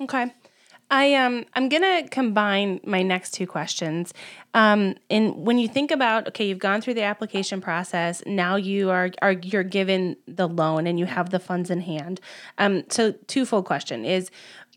Okay. 0.00 0.32
I 0.90 1.14
um 1.14 1.46
I'm 1.54 1.70
gonna 1.70 2.06
combine 2.08 2.78
my 2.84 3.02
next 3.02 3.30
two 3.32 3.46
questions. 3.46 4.12
Um, 4.52 4.96
and 5.08 5.34
when 5.46 5.58
you 5.58 5.66
think 5.66 5.90
about 5.90 6.28
okay, 6.28 6.46
you've 6.46 6.58
gone 6.58 6.82
through 6.82 6.94
the 6.94 7.02
application 7.02 7.62
process. 7.62 8.22
Now 8.26 8.56
you 8.56 8.90
are 8.90 9.10
are 9.22 9.32
you're 9.32 9.64
given 9.64 10.16
the 10.28 10.46
loan 10.46 10.86
and 10.86 10.98
you 10.98 11.06
have 11.06 11.30
the 11.30 11.38
funds 11.38 11.70
in 11.70 11.80
hand. 11.80 12.20
Um, 12.58 12.84
so 12.90 13.12
twofold 13.26 13.64
question 13.64 14.04
is, 14.04 14.30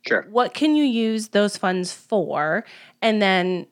sure, 0.07 0.25
what 0.29 0.53
can 0.53 0.75
you 0.75 0.83
use 0.83 1.29
those 1.29 1.57
funds 1.57 1.91
for? 1.91 2.65
And 3.01 3.21
then 3.21 3.67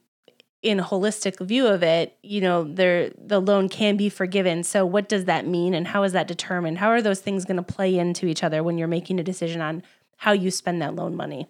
in 0.64 0.80
a 0.80 0.84
holistic 0.84 1.46
view 1.46 1.68
of 1.68 1.84
it, 1.84 2.18
you 2.24 2.40
know, 2.40 2.64
there 2.64 3.12
the 3.18 3.42
loan 3.42 3.68
can 3.68 3.98
be 3.98 4.10
forgiven. 4.10 4.64
So 4.64 4.86
what 4.86 5.10
does 5.10 5.26
that 5.26 5.46
mean 5.46 5.74
and 5.74 5.88
how 5.88 6.04
is 6.04 6.14
that 6.14 6.28
determined? 6.28 6.78
How 6.78 6.90
are 6.90 7.02
those 7.02 7.20
things 7.20 7.46
going 7.46 7.58
to 7.58 7.64
play 7.64 7.98
into 7.98 8.28
each 8.28 8.44
other 8.44 8.64
when 8.64 8.78
you're 8.78 8.88
making 8.88 9.20
a 9.20 9.24
decision 9.24 9.62
on 9.62 9.84
how 10.18 10.32
you 10.32 10.50
spend 10.50 10.82
that 10.82 10.96
loan 10.96 11.16
money? 11.16 11.48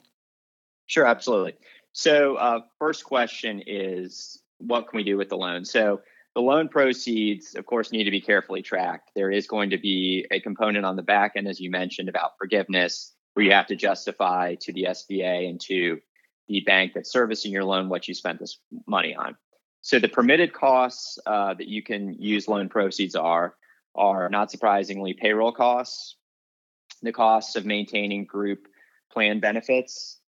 Sure, 0.87 1.05
absolutely. 1.05 1.53
So, 1.93 2.35
uh, 2.35 2.61
first 2.79 3.03
question 3.03 3.61
is 3.65 4.41
what 4.57 4.89
can 4.89 4.97
we 4.97 5.03
do 5.03 5.15
with 5.15 5.29
the 5.29 5.37
loan? 5.37 5.63
So, 5.63 6.01
the 6.35 6.41
loan 6.41 6.67
proceeds, 6.67 7.53
of 7.53 7.67
course, 7.67 7.91
need 7.91 8.05
to 8.05 8.11
be 8.11 8.19
carefully 8.19 8.63
tracked. 8.63 9.11
There 9.15 9.29
is 9.29 9.45
going 9.45 9.69
to 9.69 9.77
be 9.77 10.25
a 10.31 10.39
component 10.39 10.83
on 10.83 10.95
the 10.95 11.03
back 11.03 11.33
end, 11.35 11.47
as 11.47 11.59
you 11.59 11.69
mentioned, 11.69 12.09
about 12.09 12.31
forgiveness, 12.39 13.13
where 13.33 13.45
you 13.45 13.51
have 13.51 13.67
to 13.67 13.75
justify 13.75 14.55
to 14.55 14.73
the 14.73 14.87
SBA 14.89 15.49
and 15.49 15.59
to 15.61 15.99
the 16.47 16.61
bank 16.61 16.93
that's 16.93 17.11
servicing 17.11 17.51
your 17.51 17.63
loan 17.63 17.89
what 17.89 18.07
you 18.07 18.13
spent 18.13 18.39
this 18.39 18.59
money 18.85 19.15
on. 19.15 19.35
So 19.81 19.99
the 19.99 20.07
permitted 20.07 20.53
costs 20.53 21.19
uh, 21.25 21.53
that 21.55 21.67
you 21.67 21.81
can 21.81 22.13
use 22.13 22.47
loan 22.47 22.69
proceeds 22.69 23.15
are 23.15 23.55
are 23.95 24.29
not 24.29 24.49
surprisingly 24.49 25.13
payroll 25.13 25.51
costs, 25.51 26.15
the 27.03 27.11
costs 27.11 27.55
of 27.55 27.65
maintaining 27.65 28.25
group 28.25 28.67
plan 29.11 29.39
benefits, 29.39 30.19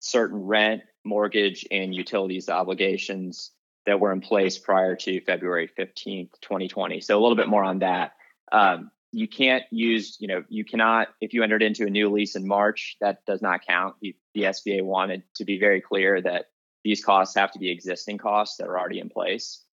certain 0.00 0.46
rent, 0.46 0.82
mortgage, 1.04 1.66
and 1.70 1.94
utilities 1.94 2.48
obligations 2.48 3.50
that 3.84 4.00
were 4.00 4.12
in 4.12 4.20
place 4.20 4.58
prior 4.58 4.96
to 4.96 5.20
February 5.20 5.68
15th, 5.78 6.30
2020. 6.40 7.00
So 7.00 7.18
a 7.18 7.20
little 7.20 7.36
bit 7.36 7.48
more 7.48 7.64
on 7.64 7.80
that. 7.80 8.12
Um, 8.50 8.90
you 9.16 9.26
can't 9.26 9.64
use, 9.70 10.18
you 10.20 10.28
know, 10.28 10.44
you 10.50 10.62
cannot, 10.62 11.08
if 11.22 11.32
you 11.32 11.42
entered 11.42 11.62
into 11.62 11.86
a 11.86 11.90
new 11.90 12.10
lease 12.10 12.36
in 12.36 12.46
March, 12.46 12.98
that 13.00 13.24
does 13.26 13.40
not 13.40 13.66
count. 13.66 13.94
The, 14.02 14.14
the 14.34 14.42
SBA 14.42 14.82
wanted 14.82 15.22
to 15.36 15.46
be 15.46 15.58
very 15.58 15.80
clear 15.80 16.20
that 16.20 16.50
these 16.84 17.02
costs 17.02 17.34
have 17.34 17.50
to 17.52 17.58
be 17.58 17.70
existing 17.70 18.18
costs 18.18 18.58
that 18.58 18.66
are 18.66 18.78
already 18.78 19.00
in 19.00 19.08
place. 19.08 19.64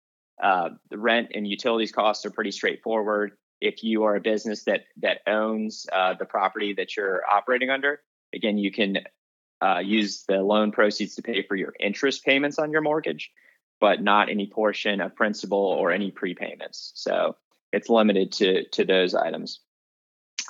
Uh, 0.40 0.68
the 0.90 0.98
rent 0.98 1.32
and 1.34 1.44
utilities 1.44 1.90
costs 1.90 2.24
are 2.24 2.30
pretty 2.30 2.52
straightforward. 2.52 3.32
If 3.60 3.82
you 3.82 4.04
are 4.04 4.14
a 4.14 4.20
business 4.20 4.62
that 4.64 4.84
that 4.98 5.22
owns 5.26 5.86
uh, 5.92 6.14
the 6.14 6.24
property 6.24 6.74
that 6.74 6.96
you're 6.96 7.22
operating 7.28 7.68
under, 7.68 8.00
again, 8.32 8.58
you 8.58 8.70
can 8.70 8.98
uh, 9.60 9.80
use 9.80 10.22
the 10.28 10.36
loan 10.36 10.70
proceeds 10.70 11.16
to 11.16 11.22
pay 11.22 11.42
for 11.42 11.56
your 11.56 11.74
interest 11.80 12.24
payments 12.24 12.60
on 12.60 12.70
your 12.70 12.80
mortgage, 12.80 13.32
but 13.80 14.00
not 14.00 14.28
any 14.28 14.46
portion 14.46 15.00
of 15.00 15.16
principal 15.16 15.58
or 15.58 15.90
any 15.90 16.12
prepayments. 16.12 16.92
So 16.94 17.34
it's 17.72 17.88
limited 17.88 18.32
to 18.32 18.68
to 18.70 18.84
those 18.84 19.14
items. 19.14 19.60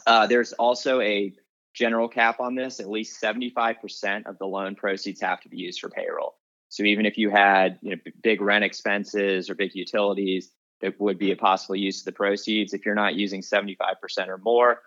Uh, 0.06 0.26
there's 0.26 0.52
also 0.54 1.00
a 1.00 1.32
general 1.74 2.08
cap 2.08 2.40
on 2.40 2.54
this. 2.54 2.80
At 2.80 2.90
least 2.90 3.22
75% 3.22 4.26
of 4.26 4.38
the 4.38 4.46
loan 4.46 4.74
proceeds 4.74 5.20
have 5.20 5.40
to 5.42 5.48
be 5.48 5.58
used 5.58 5.80
for 5.80 5.88
payroll. 5.88 6.34
So 6.68 6.84
even 6.84 7.06
if 7.06 7.18
you 7.18 7.30
had 7.30 7.78
you 7.82 7.90
know 7.90 8.02
big 8.22 8.40
rent 8.40 8.64
expenses 8.64 9.50
or 9.50 9.54
big 9.54 9.74
utilities, 9.74 10.50
that 10.80 11.00
would 11.00 11.18
be 11.18 11.30
a 11.30 11.36
possible 11.36 11.76
use 11.76 12.00
of 12.00 12.06
the 12.06 12.12
proceeds. 12.12 12.74
If 12.74 12.84
you're 12.84 12.94
not 12.94 13.14
using 13.14 13.42
75% 13.42 14.28
or 14.28 14.38
more 14.38 14.80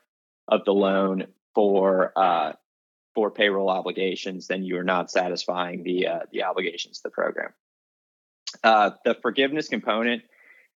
of 0.48 0.66
the 0.66 0.74
loan 0.74 1.28
for 1.54 2.12
uh, 2.16 2.54
for 3.14 3.32
payroll 3.32 3.70
obligations, 3.70 4.48
then 4.48 4.64
you 4.64 4.78
are 4.78 4.84
not 4.84 5.10
satisfying 5.10 5.84
the 5.84 6.08
uh, 6.08 6.20
the 6.32 6.44
obligations 6.44 7.00
of 7.00 7.04
the 7.04 7.10
program. 7.12 7.54
Uh, 8.64 8.92
the 9.04 9.16
forgiveness 9.16 9.68
component 9.68 10.24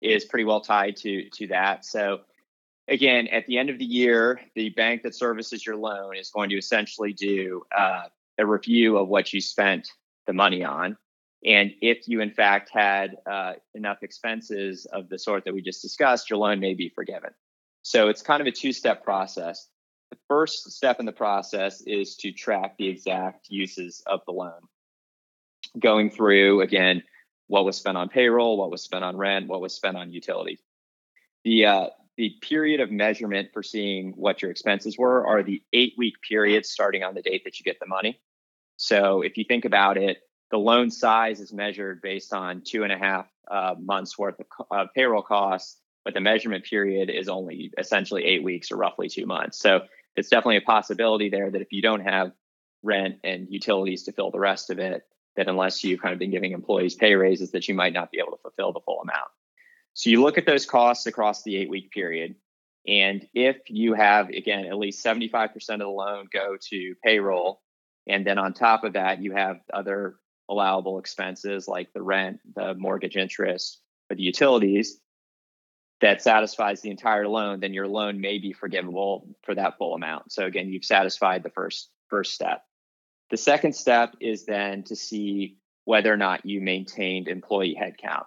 is 0.01 0.25
pretty 0.25 0.45
well 0.45 0.61
tied 0.61 0.95
to 0.97 1.29
to 1.31 1.47
that. 1.47 1.85
So 1.85 2.21
again, 2.87 3.27
at 3.27 3.45
the 3.45 3.57
end 3.57 3.69
of 3.69 3.77
the 3.77 3.85
year, 3.85 4.39
the 4.55 4.69
bank 4.69 5.03
that 5.03 5.15
services 5.15 5.65
your 5.65 5.75
loan 5.75 6.15
is 6.15 6.29
going 6.29 6.49
to 6.49 6.57
essentially 6.57 7.13
do 7.13 7.63
uh, 7.77 8.03
a 8.37 8.45
review 8.45 8.97
of 8.97 9.07
what 9.07 9.31
you 9.33 9.41
spent 9.41 9.91
the 10.27 10.33
money 10.33 10.63
on. 10.63 10.97
And 11.45 11.71
if 11.81 12.07
you, 12.07 12.19
in 12.19 12.31
fact, 12.31 12.69
had 12.73 13.15
uh, 13.29 13.53
enough 13.73 13.99
expenses 14.01 14.85
of 14.85 15.07
the 15.07 15.17
sort 15.17 15.45
that 15.45 15.53
we 15.53 15.61
just 15.61 15.81
discussed, 15.81 16.29
your 16.29 16.39
loan 16.39 16.59
may 16.59 16.73
be 16.73 16.89
forgiven. 16.89 17.31
So 17.81 18.09
it's 18.09 18.21
kind 18.21 18.41
of 18.41 18.47
a 18.47 18.51
two 18.51 18.73
step 18.73 19.03
process. 19.03 19.67
The 20.11 20.17
first 20.27 20.71
step 20.71 20.99
in 20.99 21.05
the 21.05 21.11
process 21.11 21.81
is 21.81 22.15
to 22.17 22.31
track 22.31 22.75
the 22.77 22.87
exact 22.87 23.47
uses 23.49 24.03
of 24.05 24.21
the 24.25 24.33
loan. 24.33 24.59
Going 25.77 26.09
through, 26.09 26.61
again, 26.61 27.03
what 27.49 27.65
was 27.65 27.75
spent 27.75 27.97
on 27.97 28.07
payroll, 28.07 28.57
what 28.57 28.71
was 28.71 28.83
spent 28.83 29.03
on 29.03 29.17
rent, 29.17 29.47
what 29.47 29.59
was 29.59 29.73
spent 29.73 29.97
on 29.97 30.13
utilities. 30.13 30.61
The 31.43 31.65
uh, 31.65 31.87
the 32.15 32.35
period 32.41 32.79
of 32.79 32.91
measurement 32.91 33.49
for 33.53 33.63
seeing 33.63 34.11
what 34.11 34.41
your 34.41 34.51
expenses 34.51 34.97
were 34.97 35.25
are 35.25 35.41
the 35.41 35.61
eight 35.73 35.93
week 35.97 36.15
periods 36.21 36.69
starting 36.69 37.03
on 37.03 37.15
the 37.15 37.21
date 37.21 37.43
that 37.45 37.59
you 37.59 37.63
get 37.63 37.79
the 37.79 37.87
money. 37.87 38.19
So 38.77 39.21
if 39.21 39.37
you 39.37 39.45
think 39.45 39.65
about 39.65 39.97
it, 39.97 40.17
the 40.51 40.57
loan 40.57 40.91
size 40.91 41.39
is 41.39 41.51
measured 41.51 42.01
based 42.01 42.33
on 42.33 42.61
two 42.61 42.83
and 42.83 42.91
a 42.91 42.97
half 42.97 43.27
uh, 43.49 43.75
months 43.79 44.17
worth 44.17 44.35
of 44.39 44.65
uh, 44.69 44.85
payroll 44.95 45.21
costs, 45.21 45.79
but 46.05 46.13
the 46.13 46.21
measurement 46.21 46.65
period 46.65 47.09
is 47.09 47.29
only 47.29 47.71
essentially 47.77 48.25
eight 48.25 48.43
weeks 48.43 48.71
or 48.71 48.77
roughly 48.77 49.09
two 49.09 49.25
months. 49.25 49.57
So 49.57 49.81
it's 50.15 50.29
definitely 50.29 50.57
a 50.57 50.61
possibility 50.61 51.29
there 51.29 51.49
that 51.49 51.61
if 51.61 51.71
you 51.71 51.81
don't 51.81 52.01
have 52.01 52.31
rent 52.83 53.19
and 53.23 53.47
utilities 53.49 54.03
to 54.03 54.11
fill 54.11 54.29
the 54.29 54.39
rest 54.39 54.69
of 54.69 54.79
it, 54.79 55.03
that 55.39 55.47
unless 55.47 55.85
you've 55.85 56.01
kind 56.01 56.11
of 56.11 56.19
been 56.19 56.31
giving 56.31 56.51
employees 56.51 56.95
pay 56.95 57.15
raises, 57.15 57.51
that 57.51 57.69
you 57.69 57.73
might 57.73 57.93
not 57.93 58.11
be 58.11 58.19
able 58.19 58.33
to 58.33 58.41
fulfill 58.41 58.73
the 58.73 58.81
full 58.81 58.99
amount. 58.99 59.29
So 59.93 60.09
you 60.09 60.21
look 60.21 60.37
at 60.37 60.45
those 60.45 60.65
costs 60.65 61.07
across 61.07 61.43
the 61.43 61.55
eight 61.55 61.69
week 61.69 61.91
period. 61.91 62.35
And 62.85 63.25
if 63.33 63.55
you 63.67 63.93
have, 63.93 64.27
again, 64.27 64.65
at 64.65 64.77
least 64.77 65.03
75% 65.03 65.53
of 65.55 65.79
the 65.79 65.87
loan 65.87 66.27
go 66.33 66.57
to 66.71 66.95
payroll, 67.01 67.61
and 68.05 68.27
then 68.27 68.37
on 68.37 68.53
top 68.53 68.83
of 68.83 68.93
that, 68.93 69.21
you 69.21 69.31
have 69.31 69.61
other 69.73 70.15
allowable 70.49 70.99
expenses 70.99 71.69
like 71.69 71.93
the 71.93 72.01
rent, 72.01 72.41
the 72.53 72.73
mortgage 72.73 73.15
interest, 73.15 73.79
or 74.11 74.17
the 74.17 74.23
utilities 74.23 74.99
that 76.01 76.21
satisfies 76.21 76.81
the 76.81 76.91
entire 76.91 77.29
loan, 77.29 77.61
then 77.61 77.73
your 77.73 77.87
loan 77.87 78.19
may 78.19 78.39
be 78.39 78.51
forgivable 78.51 79.25
for 79.43 79.55
that 79.55 79.77
full 79.77 79.95
amount. 79.95 80.33
So 80.33 80.45
again, 80.45 80.67
you've 80.67 80.83
satisfied 80.83 81.43
the 81.43 81.49
first 81.49 81.89
first 82.09 82.33
step. 82.33 82.63
The 83.29 83.37
second 83.37 83.73
step 83.73 84.15
is 84.19 84.45
then 84.45 84.83
to 84.83 84.95
see 84.95 85.57
whether 85.85 86.11
or 86.11 86.17
not 86.17 86.45
you 86.45 86.61
maintained 86.61 87.27
employee 87.27 87.77
headcount. 87.79 88.25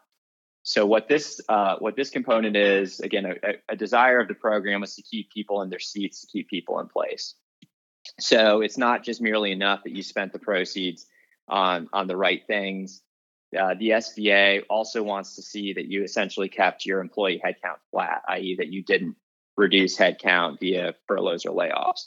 So 0.65 0.87
what 0.87 1.09
this 1.09 1.41
uh, 1.49 1.77
what 1.79 1.97
this 1.97 2.11
component 2.11 2.57
is, 2.57 3.01
again, 3.01 3.27
a, 3.27 3.55
a, 3.69 3.77
desire 3.77 4.21
of 4.21 4.29
the 4.29 4.35
program 4.35 4.85
is 4.85 4.95
to 4.95 5.03
keep 5.03 5.31
people 5.31 5.63
in 5.63 5.71
their 5.71 5.81
seats, 5.81 6.21
to 6.21 6.29
keep 6.29 6.49
people 6.49 6.79
in 6.79 6.87
place. 6.87 7.35
So 8.21 8.61
it's 8.61 8.79
not 8.79 9.03
just 9.03 9.21
merely 9.21 9.51
enough 9.51 9.83
that 9.85 9.93
you 9.93 10.05
spent 10.05 10.33
the 10.33 10.39
proceeds 10.39 11.07
on 11.49 11.89
on 11.93 12.07
the 12.07 12.17
right 12.17 12.43
things. 12.47 13.03
Uh, 13.59 13.75
the 13.79 13.91
SBA 13.91 14.63
also 14.71 15.03
wants 15.03 15.35
to 15.35 15.43
see 15.43 15.73
that 15.73 15.87
you 15.87 16.05
essentially 16.05 16.49
kept 16.49 16.87
your 16.87 17.01
employee 17.01 17.43
headcount 17.45 17.79
flat, 17.91 18.23
i.e., 18.29 18.57
that 18.59 18.69
you 18.69 18.83
didn't 18.83 19.17
reduce 19.57 19.99
headcount 19.99 20.59
via 20.61 20.95
furloughs 21.07 21.45
or 21.45 21.55
layoffs. 21.55 22.07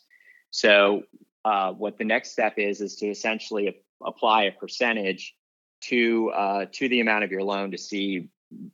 So 0.50 1.04
uh, 1.46 1.72
what 1.72 1.98
the 1.98 2.04
next 2.04 2.32
step 2.32 2.56
is 2.58 2.82
is 2.82 2.96
to 2.96 3.08
essentially 3.08 3.78
apply 4.04 4.44
a 4.46 4.52
percentage 4.52 5.36
to 5.82 6.32
uh, 6.32 6.66
to 6.72 6.90
the 6.90 7.00
amount 7.00 7.24
of 7.24 7.32
your 7.32 7.44
loan 7.44 7.72
to 7.72 7.78
see 7.78 8.30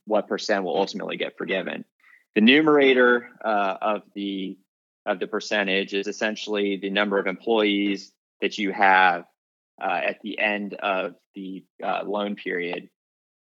what 0.06 0.28
percent 0.28 0.64
will 0.64 0.78
ultimately 0.78 1.18
get 1.18 1.38
forgiven. 1.38 1.84
The 2.34 2.42
numerator 2.42 3.30
uh, 3.44 3.76
of 3.82 4.04
the 4.16 4.58
of 5.06 5.20
the 5.20 5.28
percentage 5.28 5.94
is 5.94 6.08
essentially 6.08 6.78
the 6.78 6.90
number 6.90 7.20
of 7.20 7.28
employees 7.28 8.14
that 8.40 8.58
you 8.58 8.72
have 8.72 9.26
uh, 9.82 10.00
at 10.06 10.22
the 10.22 10.40
end 10.40 10.76
of 10.76 11.16
the 11.36 11.66
uh, 11.84 12.04
loan 12.06 12.36
period, 12.36 12.90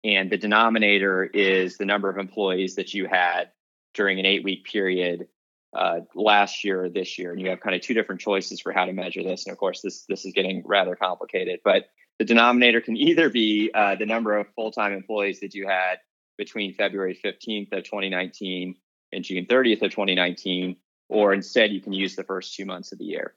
and 0.02 0.30
the 0.30 0.38
denominator 0.38 1.24
is 1.24 1.76
the 1.76 1.84
number 1.84 2.10
of 2.10 2.18
employees 2.18 2.74
that 2.74 2.92
you 2.92 3.06
had 3.06 3.50
during 3.94 4.18
an 4.18 4.26
eight 4.26 4.42
week 4.42 4.64
period 4.64 5.28
uh, 5.76 6.00
last 6.14 6.64
year 6.64 6.84
or 6.84 6.88
this 6.90 7.18
year. 7.18 7.32
And 7.32 7.40
you 7.40 7.48
have 7.50 7.60
kind 7.60 7.74
of 7.74 7.82
two 7.82 7.94
different 7.94 8.20
choices 8.20 8.60
for 8.60 8.72
how 8.72 8.84
to 8.84 8.92
measure 8.92 9.22
this. 9.22 9.46
And 9.46 9.52
of 9.52 9.58
course, 9.58 9.80
this 9.80 10.04
this 10.08 10.24
is 10.24 10.32
getting 10.32 10.62
rather 10.66 10.96
complicated, 10.96 11.60
but 11.64 11.86
the 12.18 12.24
denominator 12.24 12.80
can 12.80 12.96
either 12.96 13.30
be 13.30 13.70
uh, 13.74 13.96
the 13.96 14.06
number 14.06 14.36
of 14.36 14.46
full 14.54 14.70
time 14.70 14.92
employees 14.92 15.40
that 15.40 15.54
you 15.54 15.66
had 15.66 15.96
between 16.38 16.74
February 16.74 17.18
15th 17.24 17.72
of 17.72 17.84
2019 17.84 18.74
and 19.12 19.24
June 19.24 19.46
30th 19.46 19.82
of 19.82 19.90
2019, 19.90 20.76
or 21.08 21.32
instead 21.32 21.72
you 21.72 21.80
can 21.80 21.92
use 21.92 22.16
the 22.16 22.24
first 22.24 22.54
two 22.54 22.64
months 22.64 22.92
of 22.92 22.98
the 22.98 23.04
year. 23.04 23.34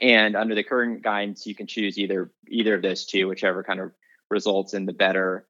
And 0.00 0.36
under 0.36 0.54
the 0.54 0.64
current 0.64 1.02
guidance, 1.02 1.46
you 1.46 1.54
can 1.54 1.66
choose 1.66 1.98
either 1.98 2.30
either 2.48 2.74
of 2.74 2.82
those 2.82 3.06
two, 3.06 3.28
whichever 3.28 3.62
kind 3.62 3.80
of 3.80 3.92
results 4.30 4.74
in 4.74 4.86
the 4.86 4.92
better 4.92 5.46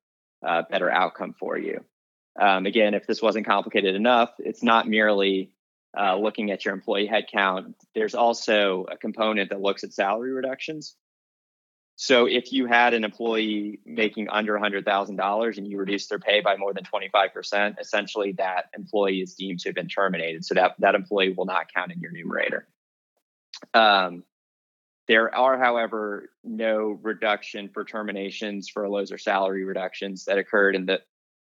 uh, 0.46 0.62
better 0.70 0.90
outcome 0.90 1.34
for 1.38 1.58
you. 1.58 1.84
Um, 2.40 2.66
again, 2.66 2.94
if 2.94 3.06
this 3.06 3.20
wasn't 3.20 3.46
complicated 3.46 3.96
enough, 3.96 4.30
it's 4.38 4.62
not 4.62 4.86
merely 4.86 5.50
uh, 5.98 6.16
looking 6.16 6.50
at 6.50 6.64
your 6.64 6.74
employee 6.74 7.08
headcount. 7.08 7.74
There's 7.94 8.14
also 8.14 8.86
a 8.90 8.96
component 8.96 9.50
that 9.50 9.60
looks 9.60 9.84
at 9.84 9.92
salary 9.92 10.32
reductions. 10.32 10.94
So 11.96 12.26
if 12.26 12.52
you 12.52 12.66
had 12.66 12.94
an 12.94 13.02
employee 13.02 13.80
making 13.84 14.28
under 14.28 14.54
$100,000 14.54 15.58
and 15.58 15.66
you 15.66 15.78
reduce 15.78 16.06
their 16.06 16.20
pay 16.20 16.40
by 16.40 16.56
more 16.56 16.72
than 16.72 16.84
25%, 16.84 17.80
essentially 17.80 18.32
that 18.38 18.66
employee 18.76 19.20
is 19.20 19.34
deemed 19.34 19.58
to 19.60 19.70
have 19.70 19.74
been 19.74 19.88
terminated. 19.88 20.44
So 20.44 20.54
that, 20.54 20.76
that 20.78 20.94
employee 20.94 21.34
will 21.36 21.46
not 21.46 21.72
count 21.74 21.90
in 21.90 22.00
your 22.00 22.12
numerator. 22.12 22.68
Um, 23.74 24.22
there 25.08 25.34
are, 25.34 25.58
however, 25.58 26.30
no 26.44 26.98
reduction 27.02 27.70
for 27.70 27.84
terminations, 27.84 28.68
furloughs, 28.68 29.10
or 29.10 29.18
salary 29.18 29.64
reductions 29.64 30.26
that 30.26 30.38
occurred 30.38 30.76
in 30.76 30.86
the 30.86 31.00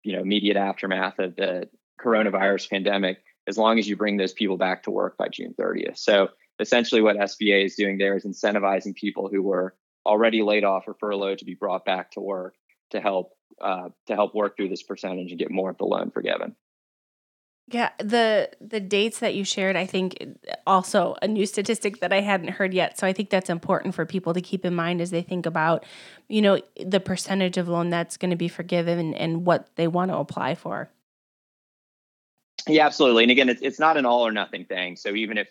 you 0.02 0.12
know 0.12 0.20
immediate 0.20 0.56
aftermath 0.56 1.20
of 1.20 1.36
the 1.36 1.68
coronavirus 2.04 2.68
pandemic, 2.68 3.18
as 3.46 3.58
long 3.58 3.78
as 3.78 3.88
you 3.88 3.96
bring 3.96 4.16
those 4.16 4.32
people 4.32 4.56
back 4.56 4.82
to 4.84 4.90
work 4.90 5.16
by 5.16 5.28
June 5.28 5.54
30th. 5.58 5.98
So 5.98 6.28
essentially, 6.58 7.02
what 7.02 7.16
SBA 7.16 7.66
is 7.66 7.74
doing 7.74 7.98
there 7.98 8.16
is 8.16 8.24
incentivizing 8.24 8.94
people 8.94 9.28
who 9.28 9.42
were 9.42 9.74
already 10.06 10.42
laid 10.42 10.64
off 10.64 10.84
or 10.86 10.94
furloughed 10.94 11.38
to 11.38 11.44
be 11.44 11.54
brought 11.54 11.84
back 11.84 12.12
to 12.12 12.20
work 12.20 12.54
to 12.90 13.00
help 13.00 13.32
uh, 13.60 13.88
to 14.06 14.14
help 14.14 14.34
work 14.34 14.56
through 14.56 14.68
this 14.68 14.82
percentage 14.82 15.30
and 15.30 15.38
get 15.38 15.50
more 15.50 15.70
of 15.70 15.78
the 15.78 15.84
loan 15.84 16.10
forgiven. 16.10 16.56
Yeah, 17.68 17.90
the 17.98 18.50
the 18.60 18.80
dates 18.80 19.20
that 19.20 19.34
you 19.34 19.42
shared, 19.42 19.74
I 19.74 19.86
think 19.86 20.22
also 20.66 21.16
a 21.22 21.28
new 21.28 21.46
statistic 21.46 22.00
that 22.00 22.12
I 22.12 22.20
hadn't 22.20 22.50
heard 22.50 22.74
yet. 22.74 22.98
So 22.98 23.06
I 23.06 23.14
think 23.14 23.30
that's 23.30 23.48
important 23.48 23.94
for 23.94 24.04
people 24.04 24.34
to 24.34 24.42
keep 24.42 24.66
in 24.66 24.74
mind 24.74 25.00
as 25.00 25.10
they 25.10 25.22
think 25.22 25.46
about, 25.46 25.84
you 26.28 26.42
know, 26.42 26.60
the 26.84 27.00
percentage 27.00 27.56
of 27.56 27.68
loan 27.68 27.88
that's 27.88 28.18
going 28.18 28.30
to 28.30 28.36
be 28.36 28.48
forgiven 28.48 28.98
and, 28.98 29.14
and 29.14 29.46
what 29.46 29.68
they 29.76 29.88
want 29.88 30.10
to 30.10 30.18
apply 30.18 30.56
for. 30.56 30.90
Yeah, 32.68 32.86
absolutely. 32.86 33.24
And 33.24 33.32
again, 33.32 33.48
it's 33.48 33.62
it's 33.62 33.78
not 33.78 33.96
an 33.96 34.06
all 34.06 34.26
or 34.26 34.32
nothing 34.32 34.64
thing. 34.64 34.96
So 34.96 35.14
even 35.14 35.38
if 35.38 35.48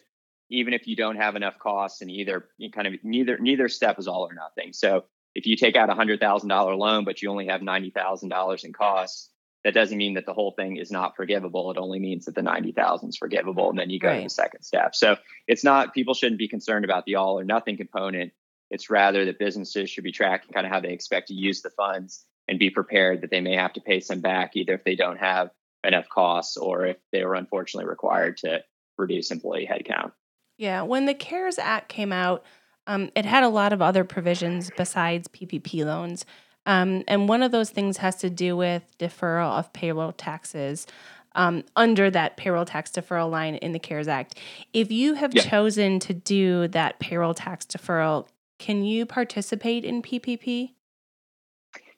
even 0.50 0.74
if 0.74 0.88
you 0.88 0.96
don't 0.96 1.15
have 1.15 1.36
enough 1.36 1.60
costs 1.60 2.01
and 2.01 2.10
either 2.12 2.50
kind 2.74 2.88
of 2.88 2.93
neither 3.03 3.38
neither 3.38 3.70
step 3.70 4.00
is 4.00 4.08
all 4.08 4.27
or 4.27 4.34
nothing. 4.34 4.74
So 4.74 5.05
if 5.36 5.46
you 5.46 5.55
take 5.55 5.75
out 5.75 5.89
a 5.89 5.96
hundred 5.96 6.20
thousand 6.20 6.50
dollar 6.50 6.75
loan, 6.75 7.05
but 7.05 7.22
you 7.22 7.29
only 7.29 7.48
have 7.48 7.62
ninety 7.62 7.91
thousand 7.91 8.29
dollars 8.29 8.63
in 8.63 8.74
costs, 8.74 9.29
that 9.63 9.74
doesn't 9.74 9.98
mean 9.98 10.15
that 10.15 10.25
the 10.25 10.34
whole 10.34 10.51
thing 10.51 10.77
is 10.77 10.91
not 10.91 11.15
forgivable. 11.15 11.72
It 11.72 11.77
only 11.77 12.00
means 12.00 12.25
that 12.25 12.36
the 12.36 12.41
90,000 12.41 13.09
is 13.09 13.18
forgivable 13.18 13.70
and 13.70 13.79
then 13.79 13.90
you 13.90 14.00
go 14.00 14.09
right. 14.09 14.18
to 14.18 14.24
the 14.24 14.29
second 14.29 14.64
step. 14.64 14.94
So 14.94 15.16
it's 15.48 15.64
not, 15.64 15.94
people 15.94 16.14
shouldn't 16.14 16.40
be 16.40 16.50
concerned 16.50 16.83
about 16.83 17.05
the 17.05 17.16
all 17.16 17.40
or 17.40 17.46
nothing 17.46 17.77
component. 17.77 18.33
It's 18.70 18.90
rather 18.90 19.25
that 19.25 19.40
businesses 19.40 19.90
should 19.90 20.03
be 20.03 20.11
tracking 20.11 20.51
kind 20.51 20.66
of 20.66 20.72
how 20.72 20.81
they 20.81 20.92
expect 20.92 21.29
to 21.29 21.33
use 21.33 21.61
the 21.61 21.70
funds 21.70 22.25
and 22.48 22.59
be 22.59 22.70
prepared 22.70 23.22
that 23.22 23.31
they 23.31 23.40
may 23.40 23.55
have 23.55 23.74
to 23.74 23.81
pay 23.81 24.01
some 24.01 24.20
back 24.20 24.55
either 24.55 24.74
if 24.74 24.83
they 24.83 24.96
don't 24.96 25.20
have 25.20 25.50
enough 25.83 26.09
costs 26.09 26.57
or 26.57 26.85
if 26.85 26.98
they 27.11 27.25
were 27.25 27.35
unfortunately 27.35 27.89
required 27.89 28.37
to 28.37 28.63
reduce 28.98 29.31
employee 29.31 29.69
headcount. 29.69 30.11
Yeah. 30.57 30.83
When 30.83 31.05
the 31.05 31.13
CARES 31.13 31.59
Act 31.59 31.89
came 31.89 32.13
out, 32.13 32.43
um, 32.87 33.09
it 33.15 33.25
had 33.25 33.43
a 33.43 33.50
lot 33.50 33.74
of 33.74 33.81
other 33.81 34.03
provisions 34.03 34.72
besides 34.75 35.27
PPP 35.27 35.85
loans. 35.85 36.25
Um, 36.65 37.03
and 37.07 37.27
one 37.27 37.43
of 37.43 37.51
those 37.51 37.69
things 37.69 37.98
has 37.98 38.15
to 38.17 38.29
do 38.29 38.55
with 38.55 38.83
deferral 38.98 39.57
of 39.57 39.74
payroll 39.74 40.13
taxes 40.13 40.87
um, 41.35 41.63
under 41.75 42.09
that 42.11 42.37
payroll 42.37 42.65
tax 42.65 42.91
deferral 42.91 43.29
line 43.29 43.55
in 43.55 43.72
the 43.72 43.79
CARES 43.79 44.07
Act. 44.07 44.39
If 44.72 44.91
you 44.91 45.15
have 45.15 45.33
yeah. 45.33 45.41
chosen 45.41 46.00
to 46.00 46.13
do 46.13 46.67
that 46.69 47.00
payroll 47.00 47.33
tax 47.33 47.65
deferral, 47.65 48.27
can 48.59 48.83
you 48.83 49.05
participate 49.05 49.83
in 49.83 50.01
PPP? 50.01 50.74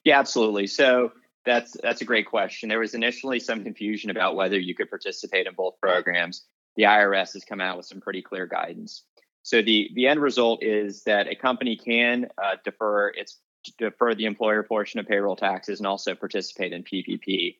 Yeah, 0.04 0.20
absolutely. 0.20 0.68
So 0.68 1.12
that's 1.46 1.78
that's 1.82 2.02
a 2.02 2.06
great 2.06 2.28
question. 2.28 2.70
There 2.70 2.80
was 2.80 2.96
initially 2.96 3.40
some 3.40 3.64
confusion 3.64 4.10
about 4.10 4.36
whether 4.36 4.60
you 4.60 4.76
could 4.76 4.90
participate 4.90 5.48
in 5.48 5.54
both 5.54 5.80
programs. 5.82 6.46
The 6.76 6.84
IRS 6.84 7.34
has 7.34 7.46
come 7.46 7.62
out 7.62 7.78
with 7.78 7.86
some 7.86 8.02
pretty 8.02 8.22
clear 8.22 8.48
guidance. 8.48 9.04
So 9.44 9.62
the 9.62 9.92
the 9.94 10.08
end 10.08 10.22
result 10.22 10.64
is 10.64 11.04
that 11.04 11.28
a 11.28 11.36
company 11.36 11.78
can 11.78 12.30
uh, 12.44 12.56
defer 12.64 13.10
its 13.10 13.40
defer 13.78 14.16
the 14.16 14.26
employer 14.26 14.64
portion 14.64 15.00
of 15.00 15.08
payroll 15.08 15.36
taxes 15.36 15.80
and 15.80 15.88
also 15.88 16.16
participate 16.16 16.74
in 16.74 16.84
PPP. 16.84 17.58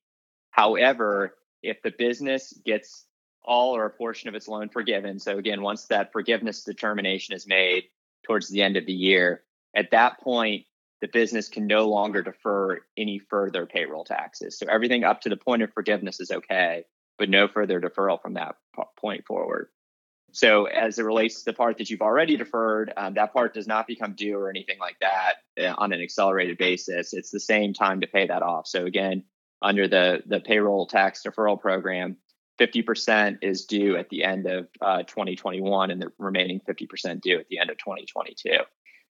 However, 0.52 1.36
if 1.62 1.82
the 1.82 1.92
business 1.92 2.54
gets 2.66 3.06
all 3.44 3.76
or 3.76 3.86
a 3.86 3.90
portion 3.90 4.30
of 4.30 4.36
its 4.36 4.48
loan 4.48 4.70
forgiven, 4.70 5.20
so 5.20 5.38
again, 5.38 5.62
once 5.62 5.86
that 5.86 6.12
forgiveness 6.12 6.64
determination 6.64 7.36
is 7.36 7.48
made 7.48 7.84
towards 8.24 8.50
the 8.50 8.62
end 8.62 8.78
of 8.78 8.86
the 8.86 8.94
year, 8.94 9.44
at 9.76 9.92
that 9.92 10.20
point, 10.22 10.66
the 11.06 11.12
business 11.20 11.50
can 11.50 11.68
no 11.68 11.88
longer 11.88 12.24
defer 12.24 12.80
any 12.98 13.20
further 13.20 13.68
payroll 13.68 14.04
taxes. 14.04 14.58
So 14.58 14.66
everything 14.68 15.04
up 15.04 15.22
to 15.22 15.30
the 15.30 15.38
point 15.38 15.62
of 15.62 15.72
forgiveness 15.72 16.20
is 16.20 16.32
okay, 16.32 16.86
but 17.20 17.30
no 17.30 17.48
further 17.48 17.80
deferral 17.80 18.20
from 18.20 18.34
that 18.34 18.56
point 19.00 19.24
forward. 19.28 19.70
So 20.32 20.66
as 20.66 20.98
it 20.98 21.04
relates 21.04 21.44
to 21.44 21.46
the 21.46 21.54
part 21.54 21.78
that 21.78 21.92
you've 21.92 22.02
already 22.02 22.38
deferred, 22.38 22.92
um, 22.98 23.14
that 23.14 23.34
part 23.34 23.54
does 23.54 23.68
not 23.68 23.86
become 23.86 24.16
due 24.16 24.36
or 24.36 24.50
anything 24.50 24.80
like 24.80 24.98
that 25.00 25.36
uh, 25.64 25.76
on 25.78 25.94
an 25.94 26.02
accelerated 26.02 26.58
basis. 26.58 27.14
It's 27.14 27.30
the 27.30 27.40
same 27.40 27.76
time 27.76 28.02
to 28.02 28.08
pay 28.08 28.26
that 28.26 28.42
off. 28.42 28.66
So 28.66 28.86
again, 28.86 29.26
under 29.62 29.88
the 29.88 30.24
the 30.26 30.40
payroll 30.40 30.88
tax 30.88 31.22
deferral 31.22 31.62
program, 31.62 32.18
50% 32.60 33.38
is 33.44 33.66
due 33.66 33.96
at 33.96 34.10
the 34.10 34.24
end 34.24 34.48
of 34.48 34.68
uh, 34.82 35.04
2021, 35.04 35.92
and 35.92 36.02
the 36.02 36.12
remaining 36.18 36.62
50% 36.68 37.22
due 37.22 37.38
at 37.38 37.48
the 37.48 37.60
end 37.60 37.70
of 37.70 37.78
2022. 37.78 38.50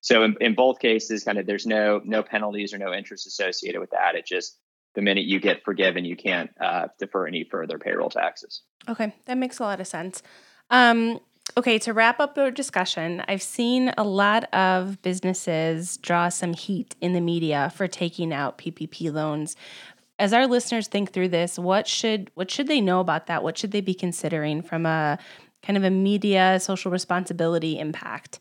So 0.05 0.21
in, 0.23 0.35
in 0.39 0.53
both 0.53 0.77
cases, 0.77 1.23
kind 1.23 1.39
of 1.39 1.47
there's 1.47 1.65
no 1.65 1.99
no 2.05 2.21
penalties 2.21 2.75
or 2.75 2.77
no 2.77 2.93
interest 2.93 3.25
associated 3.25 3.81
with 3.81 3.89
that. 3.89 4.13
It 4.13 4.27
just 4.27 4.55
the 4.93 5.01
minute 5.01 5.25
you 5.25 5.39
get 5.39 5.63
forgiven, 5.63 6.05
you 6.05 6.15
can't 6.15 6.51
uh, 6.61 6.89
defer 6.99 7.25
any 7.25 7.43
further 7.43 7.79
payroll 7.79 8.11
taxes. 8.11 8.61
Okay, 8.87 9.15
that 9.25 9.35
makes 9.35 9.57
a 9.57 9.63
lot 9.63 9.81
of 9.81 9.87
sense. 9.87 10.21
Um, 10.69 11.19
okay, 11.57 11.79
to 11.79 11.91
wrap 11.91 12.19
up 12.19 12.37
our 12.37 12.51
discussion, 12.51 13.23
I've 13.27 13.41
seen 13.41 13.93
a 13.97 14.03
lot 14.03 14.43
of 14.53 15.01
businesses 15.01 15.97
draw 15.97 16.29
some 16.29 16.53
heat 16.53 16.95
in 17.01 17.13
the 17.13 17.21
media 17.21 17.73
for 17.75 17.87
taking 17.87 18.31
out 18.31 18.59
PPP 18.59 19.11
loans. 19.11 19.55
As 20.19 20.33
our 20.33 20.45
listeners 20.45 20.87
think 20.87 21.13
through 21.13 21.29
this, 21.29 21.57
what 21.57 21.87
should 21.87 22.29
what 22.35 22.51
should 22.51 22.67
they 22.67 22.79
know 22.79 22.99
about 22.99 23.25
that? 23.25 23.41
What 23.41 23.57
should 23.57 23.71
they 23.71 23.81
be 23.81 23.95
considering 23.95 24.61
from 24.61 24.85
a 24.85 25.17
kind 25.63 25.77
of 25.77 25.83
a 25.83 25.89
media 25.89 26.59
social 26.59 26.91
responsibility 26.91 27.79
impact? 27.79 28.39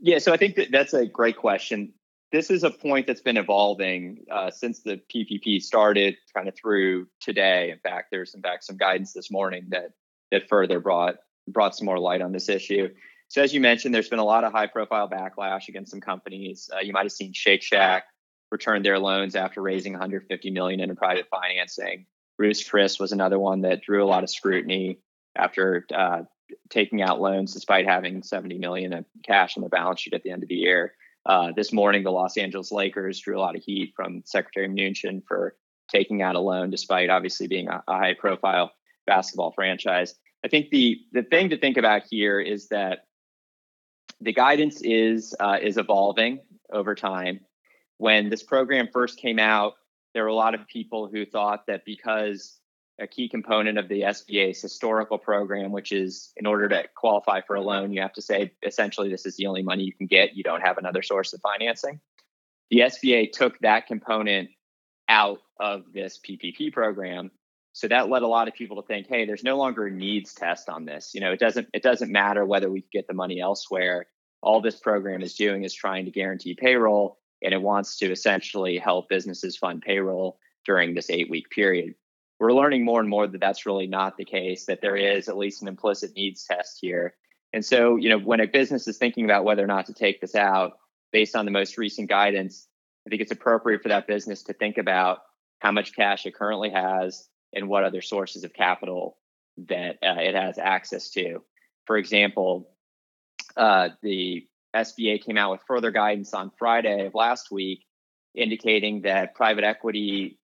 Yeah, 0.00 0.18
so 0.18 0.32
I 0.32 0.36
think 0.36 0.56
that 0.56 0.68
that's 0.70 0.94
a 0.94 1.06
great 1.06 1.36
question. 1.36 1.92
This 2.32 2.50
is 2.50 2.64
a 2.64 2.70
point 2.70 3.06
that's 3.06 3.20
been 3.20 3.36
evolving 3.36 4.24
uh, 4.30 4.50
since 4.50 4.80
the 4.80 5.00
PPP 5.12 5.62
started, 5.62 6.16
kind 6.34 6.48
of 6.48 6.56
through 6.56 7.08
today. 7.20 7.70
In 7.70 7.78
fact, 7.78 8.08
there's 8.10 8.34
in 8.34 8.40
fact 8.40 8.64
some 8.64 8.76
guidance 8.76 9.12
this 9.12 9.30
morning 9.30 9.66
that 9.70 9.90
that 10.30 10.48
further 10.48 10.80
brought 10.80 11.16
brought 11.48 11.76
some 11.76 11.86
more 11.86 11.98
light 11.98 12.22
on 12.22 12.32
this 12.32 12.48
issue. 12.48 12.88
So 13.28 13.42
as 13.42 13.52
you 13.52 13.60
mentioned, 13.60 13.94
there's 13.94 14.08
been 14.08 14.18
a 14.18 14.24
lot 14.24 14.44
of 14.44 14.52
high 14.52 14.66
profile 14.66 15.08
backlash 15.08 15.68
against 15.68 15.90
some 15.90 16.00
companies. 16.00 16.70
Uh, 16.74 16.80
you 16.80 16.92
might 16.92 17.04
have 17.04 17.12
seen 17.12 17.32
Shake 17.32 17.62
Shack 17.62 18.04
return 18.50 18.82
their 18.82 18.98
loans 18.98 19.36
after 19.36 19.62
raising 19.62 19.92
150 19.92 20.50
million 20.50 20.80
in 20.80 20.96
private 20.96 21.26
financing. 21.30 22.06
Ruth's 22.38 22.66
Chris 22.68 22.98
was 22.98 23.12
another 23.12 23.38
one 23.38 23.62
that 23.62 23.82
drew 23.82 24.02
a 24.02 24.06
lot 24.06 24.24
of 24.24 24.30
scrutiny 24.30 24.98
after 25.36 25.86
uh, 25.94 26.22
taking 26.68 27.02
out 27.02 27.20
loans 27.20 27.52
despite 27.52 27.86
having 27.86 28.22
70 28.22 28.58
million 28.58 28.92
of 28.92 29.04
cash 29.24 29.56
on 29.56 29.62
the 29.62 29.68
balance 29.68 30.00
sheet 30.00 30.14
at 30.14 30.22
the 30.22 30.30
end 30.30 30.42
of 30.42 30.48
the 30.48 30.56
year. 30.56 30.94
Uh, 31.26 31.52
this 31.54 31.72
morning, 31.72 32.02
the 32.02 32.10
Los 32.10 32.36
Angeles 32.36 32.72
Lakers 32.72 33.20
drew 33.20 33.38
a 33.38 33.40
lot 33.40 33.56
of 33.56 33.62
heat 33.62 33.92
from 33.94 34.22
Secretary 34.24 34.68
Mnuchin 34.68 35.22
for 35.26 35.54
taking 35.90 36.22
out 36.22 36.36
a 36.36 36.40
loan, 36.40 36.70
despite 36.70 37.10
obviously 37.10 37.46
being 37.46 37.68
a, 37.68 37.82
a 37.86 37.96
high 37.96 38.14
profile 38.14 38.72
basketball 39.06 39.52
franchise. 39.52 40.14
I 40.44 40.48
think 40.48 40.70
the 40.70 40.98
the 41.12 41.22
thing 41.22 41.50
to 41.50 41.58
think 41.58 41.76
about 41.76 42.02
here 42.08 42.40
is 42.40 42.68
that 42.68 43.00
the 44.20 44.32
guidance 44.32 44.80
is 44.82 45.34
uh, 45.38 45.58
is 45.60 45.76
evolving 45.76 46.40
over 46.72 46.94
time. 46.94 47.40
When 47.98 48.30
this 48.30 48.42
program 48.42 48.88
first 48.92 49.18
came 49.18 49.38
out, 49.38 49.74
there 50.14 50.22
were 50.22 50.30
a 50.30 50.34
lot 50.34 50.54
of 50.54 50.66
people 50.66 51.08
who 51.08 51.26
thought 51.26 51.66
that 51.66 51.84
because 51.84 52.59
a 53.00 53.06
key 53.06 53.28
component 53.28 53.78
of 53.78 53.88
the 53.88 54.02
SBA's 54.02 54.60
historical 54.60 55.18
program, 55.18 55.72
which 55.72 55.90
is 55.90 56.32
in 56.36 56.46
order 56.46 56.68
to 56.68 56.84
qualify 56.94 57.40
for 57.40 57.56
a 57.56 57.60
loan, 57.60 57.92
you 57.92 58.02
have 58.02 58.12
to 58.12 58.22
say 58.22 58.52
essentially 58.62 59.08
this 59.08 59.26
is 59.26 59.36
the 59.36 59.46
only 59.46 59.62
money 59.62 59.84
you 59.84 59.92
can 59.92 60.06
get. 60.06 60.36
You 60.36 60.42
don't 60.42 60.60
have 60.60 60.78
another 60.78 61.02
source 61.02 61.32
of 61.32 61.40
financing. 61.40 62.00
The 62.70 62.80
SBA 62.80 63.32
took 63.32 63.58
that 63.60 63.86
component 63.86 64.50
out 65.08 65.38
of 65.58 65.84
this 65.92 66.18
PPP 66.18 66.72
program. 66.72 67.30
So 67.72 67.88
that 67.88 68.10
led 68.10 68.22
a 68.22 68.28
lot 68.28 68.48
of 68.48 68.54
people 68.54 68.80
to 68.80 68.86
think, 68.86 69.06
hey, 69.08 69.24
there's 69.24 69.44
no 69.44 69.56
longer 69.56 69.86
a 69.86 69.90
needs 69.90 70.34
test 70.34 70.68
on 70.68 70.84
this. 70.84 71.12
You 71.14 71.20
know, 71.20 71.32
it 71.32 71.40
doesn't 71.40 71.68
it 71.72 71.82
doesn't 71.82 72.12
matter 72.12 72.44
whether 72.44 72.70
we 72.70 72.84
get 72.92 73.06
the 73.06 73.14
money 73.14 73.40
elsewhere. 73.40 74.06
All 74.42 74.60
this 74.60 74.78
program 74.78 75.22
is 75.22 75.34
doing 75.34 75.64
is 75.64 75.74
trying 75.74 76.04
to 76.04 76.10
guarantee 76.10 76.54
payroll, 76.54 77.18
and 77.42 77.54
it 77.54 77.62
wants 77.62 77.98
to 77.98 78.10
essentially 78.10 78.78
help 78.78 79.08
businesses 79.08 79.56
fund 79.56 79.82
payroll 79.82 80.38
during 80.64 80.94
this 80.94 81.10
eight 81.10 81.30
week 81.30 81.50
period 81.50 81.94
we're 82.40 82.52
learning 82.54 82.84
more 82.84 83.00
and 83.00 83.08
more 83.08 83.26
that 83.26 83.40
that's 83.40 83.66
really 83.66 83.86
not 83.86 84.16
the 84.16 84.24
case, 84.24 84.64
that 84.64 84.80
there 84.80 84.96
is 84.96 85.28
at 85.28 85.36
least 85.36 85.60
an 85.60 85.68
implicit 85.68 86.16
needs 86.16 86.44
test 86.44 86.78
here. 86.80 87.14
And 87.52 87.64
so, 87.64 87.96
you 87.96 88.08
know, 88.08 88.18
when 88.18 88.40
a 88.40 88.46
business 88.46 88.88
is 88.88 88.96
thinking 88.96 89.26
about 89.26 89.44
whether 89.44 89.62
or 89.62 89.66
not 89.66 89.86
to 89.86 89.94
take 89.94 90.20
this 90.20 90.34
out 90.34 90.78
based 91.12 91.36
on 91.36 91.44
the 91.44 91.50
most 91.50 91.76
recent 91.76 92.08
guidance, 92.08 92.66
I 93.06 93.10
think 93.10 93.20
it's 93.20 93.30
appropriate 93.30 93.82
for 93.82 93.90
that 93.90 94.06
business 94.06 94.42
to 94.44 94.54
think 94.54 94.78
about 94.78 95.18
how 95.58 95.70
much 95.70 95.94
cash 95.94 96.24
it 96.24 96.34
currently 96.34 96.70
has 96.70 97.28
and 97.52 97.68
what 97.68 97.84
other 97.84 98.00
sources 98.00 98.42
of 98.42 98.54
capital 98.54 99.18
that 99.68 99.98
uh, 100.02 100.20
it 100.20 100.34
has 100.34 100.58
access 100.58 101.10
to. 101.10 101.42
For 101.84 101.98
example, 101.98 102.70
uh, 103.56 103.90
the 104.02 104.46
SBA 104.74 105.24
came 105.24 105.36
out 105.36 105.50
with 105.50 105.60
further 105.66 105.90
guidance 105.90 106.32
on 106.32 106.52
Friday 106.58 107.06
of 107.06 107.14
last 107.14 107.50
week, 107.50 107.84
indicating 108.34 109.02
that 109.02 109.34
private 109.34 109.64
equity 109.64 110.39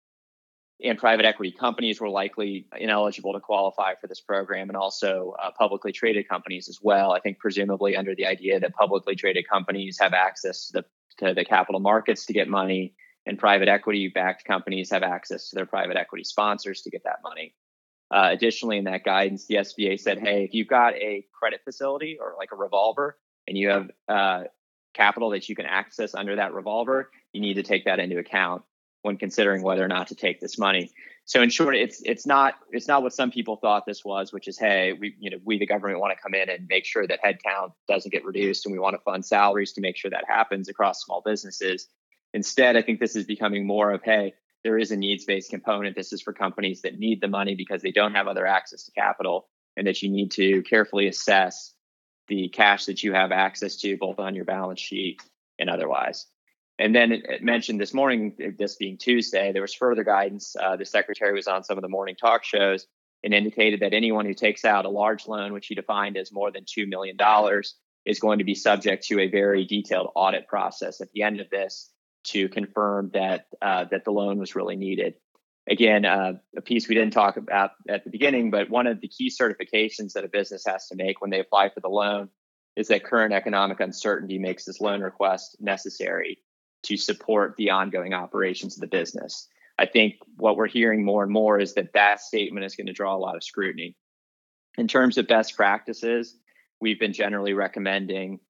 and 0.82 0.98
private 0.98 1.24
equity 1.24 1.52
companies 1.52 2.00
were 2.00 2.08
likely 2.08 2.66
ineligible 2.76 3.32
to 3.32 3.40
qualify 3.40 3.94
for 4.00 4.06
this 4.06 4.20
program, 4.20 4.68
and 4.68 4.76
also 4.76 5.34
uh, 5.42 5.50
publicly 5.58 5.92
traded 5.92 6.28
companies 6.28 6.68
as 6.68 6.80
well. 6.82 7.12
I 7.12 7.20
think 7.20 7.38
presumably 7.38 7.96
under 7.96 8.14
the 8.14 8.26
idea 8.26 8.60
that 8.60 8.74
publicly 8.74 9.16
traded 9.16 9.48
companies 9.48 9.98
have 10.00 10.12
access 10.12 10.68
to 10.68 10.72
the, 10.72 10.84
to 11.26 11.34
the 11.34 11.44
capital 11.44 11.80
markets 11.80 12.26
to 12.26 12.32
get 12.32 12.48
money, 12.48 12.94
and 13.24 13.38
private 13.38 13.68
equity 13.68 14.08
backed 14.08 14.44
companies 14.44 14.90
have 14.90 15.02
access 15.02 15.48
to 15.50 15.56
their 15.56 15.66
private 15.66 15.96
equity 15.96 16.24
sponsors 16.24 16.82
to 16.82 16.90
get 16.90 17.04
that 17.04 17.20
money. 17.22 17.54
Uh, 18.10 18.28
additionally, 18.30 18.78
in 18.78 18.84
that 18.84 19.02
guidance, 19.02 19.46
the 19.46 19.56
SBA 19.56 19.98
said, 19.98 20.18
hey, 20.18 20.44
if 20.44 20.54
you've 20.54 20.68
got 20.68 20.94
a 20.94 21.26
credit 21.32 21.60
facility 21.64 22.18
or 22.20 22.34
like 22.38 22.50
a 22.52 22.56
revolver 22.56 23.18
and 23.48 23.58
you 23.58 23.70
have 23.70 23.90
uh, 24.08 24.44
capital 24.94 25.30
that 25.30 25.48
you 25.48 25.56
can 25.56 25.66
access 25.66 26.14
under 26.14 26.36
that 26.36 26.54
revolver, 26.54 27.10
you 27.32 27.40
need 27.40 27.54
to 27.54 27.64
take 27.64 27.86
that 27.86 27.98
into 27.98 28.18
account 28.18 28.62
when 29.06 29.16
considering 29.16 29.62
whether 29.62 29.84
or 29.84 29.88
not 29.88 30.08
to 30.08 30.14
take 30.14 30.40
this 30.40 30.58
money. 30.58 30.90
So 31.24 31.40
in 31.40 31.48
short, 31.48 31.76
it's 31.76 32.02
it's 32.04 32.26
not 32.26 32.54
it's 32.72 32.88
not 32.88 33.02
what 33.02 33.12
some 33.12 33.30
people 33.30 33.56
thought 33.56 33.86
this 33.86 34.04
was, 34.04 34.32
which 34.32 34.48
is 34.48 34.58
hey, 34.58 34.92
we 34.92 35.14
you 35.18 35.30
know 35.30 35.38
we 35.44 35.58
the 35.58 35.66
government 35.66 36.00
want 36.00 36.16
to 36.16 36.22
come 36.22 36.34
in 36.34 36.50
and 36.50 36.66
make 36.68 36.84
sure 36.84 37.06
that 37.06 37.20
headcount 37.24 37.72
doesn't 37.88 38.12
get 38.12 38.24
reduced, 38.24 38.66
and 38.66 38.72
we 38.72 38.78
want 38.78 38.94
to 38.94 39.02
fund 39.02 39.24
salaries 39.24 39.72
to 39.72 39.80
make 39.80 39.96
sure 39.96 40.10
that 40.10 40.24
happens 40.28 40.68
across 40.68 41.02
small 41.02 41.22
businesses. 41.24 41.88
Instead, 42.34 42.76
I 42.76 42.82
think 42.82 43.00
this 43.00 43.16
is 43.16 43.24
becoming 43.24 43.66
more 43.66 43.92
of 43.92 44.02
hey, 44.02 44.34
there 44.62 44.76
is 44.76 44.90
a 44.90 44.96
needs 44.96 45.24
based 45.24 45.50
component. 45.50 45.96
This 45.96 46.12
is 46.12 46.20
for 46.20 46.32
companies 46.32 46.82
that 46.82 46.98
need 46.98 47.20
the 47.20 47.28
money 47.28 47.54
because 47.54 47.82
they 47.82 47.92
don't 47.92 48.14
have 48.14 48.26
other 48.26 48.46
access 48.46 48.84
to 48.84 48.92
capital, 48.92 49.48
and 49.76 49.86
that 49.86 50.02
you 50.02 50.10
need 50.10 50.32
to 50.32 50.62
carefully 50.62 51.06
assess 51.06 51.74
the 52.28 52.48
cash 52.48 52.86
that 52.86 53.04
you 53.04 53.12
have 53.12 53.30
access 53.30 53.76
to, 53.76 53.96
both 53.96 54.18
on 54.18 54.34
your 54.34 54.44
balance 54.44 54.80
sheet 54.80 55.22
and 55.60 55.70
otherwise. 55.70 56.26
And 56.78 56.94
then 56.94 57.12
it, 57.12 57.42
mentioned 57.42 57.80
this 57.80 57.94
morning, 57.94 58.34
this 58.58 58.76
being 58.76 58.98
Tuesday, 58.98 59.52
there 59.52 59.62
was 59.62 59.74
further 59.74 60.04
guidance. 60.04 60.54
Uh, 60.60 60.76
the 60.76 60.84
secretary 60.84 61.32
was 61.32 61.46
on 61.46 61.64
some 61.64 61.78
of 61.78 61.82
the 61.82 61.88
morning 61.88 62.16
talk 62.16 62.44
shows 62.44 62.86
and 63.24 63.32
indicated 63.32 63.80
that 63.80 63.94
anyone 63.94 64.26
who 64.26 64.34
takes 64.34 64.64
out 64.64 64.84
a 64.84 64.90
large 64.90 65.26
loan, 65.26 65.52
which 65.52 65.66
he 65.66 65.74
defined 65.74 66.16
as 66.16 66.32
more 66.32 66.50
than 66.52 66.64
$2 66.64 66.86
million, 66.86 67.16
is 68.04 68.20
going 68.20 68.38
to 68.38 68.44
be 68.44 68.54
subject 68.54 69.06
to 69.06 69.20
a 69.20 69.28
very 69.28 69.64
detailed 69.64 70.10
audit 70.14 70.46
process 70.46 71.00
at 71.00 71.10
the 71.12 71.22
end 71.22 71.40
of 71.40 71.48
this 71.50 71.90
to 72.24 72.48
confirm 72.48 73.10
that 73.14 73.46
uh, 73.62 73.84
that 73.90 74.04
the 74.04 74.10
loan 74.10 74.38
was 74.38 74.54
really 74.54 74.76
needed. 74.76 75.14
Again, 75.68 76.04
uh, 76.04 76.34
a 76.56 76.60
piece 76.60 76.88
we 76.88 76.94
didn't 76.94 77.12
talk 77.12 77.36
about 77.36 77.72
at 77.88 78.04
the 78.04 78.10
beginning, 78.10 78.50
but 78.50 78.70
one 78.70 78.86
of 78.86 79.00
the 79.00 79.08
key 79.08 79.30
certifications 79.30 80.12
that 80.12 80.24
a 80.24 80.28
business 80.28 80.64
has 80.66 80.86
to 80.88 80.96
make 80.96 81.20
when 81.20 81.30
they 81.30 81.40
apply 81.40 81.70
for 81.70 81.80
the 81.80 81.88
loan 81.88 82.28
is 82.76 82.88
that 82.88 83.04
current 83.04 83.32
economic 83.32 83.80
uncertainty 83.80 84.38
makes 84.38 84.64
this 84.64 84.80
loan 84.80 85.00
request 85.00 85.56
necessary 85.60 86.38
to 86.86 86.96
support 86.96 87.54
the 87.56 87.70
ongoing 87.70 88.14
operations 88.14 88.76
of 88.76 88.80
the 88.80 88.86
business. 88.86 89.48
I 89.78 89.86
think 89.86 90.14
what 90.36 90.56
we're 90.56 90.68
hearing 90.68 91.04
more 91.04 91.22
and 91.22 91.32
more 91.32 91.58
is 91.58 91.74
that 91.74 91.92
that 91.92 92.20
statement 92.20 92.64
is 92.64 92.76
going 92.76 92.86
to 92.86 92.92
draw 92.92 93.14
a 93.14 93.18
lot 93.18 93.36
of 93.36 93.44
scrutiny. 93.44 93.96
In 94.78 94.88
terms 94.88 95.18
of 95.18 95.26
best 95.26 95.56
practices, 95.56 96.36
we've 96.80 97.00
been 97.00 97.12
generally 97.12 97.52
recommending 97.52 98.40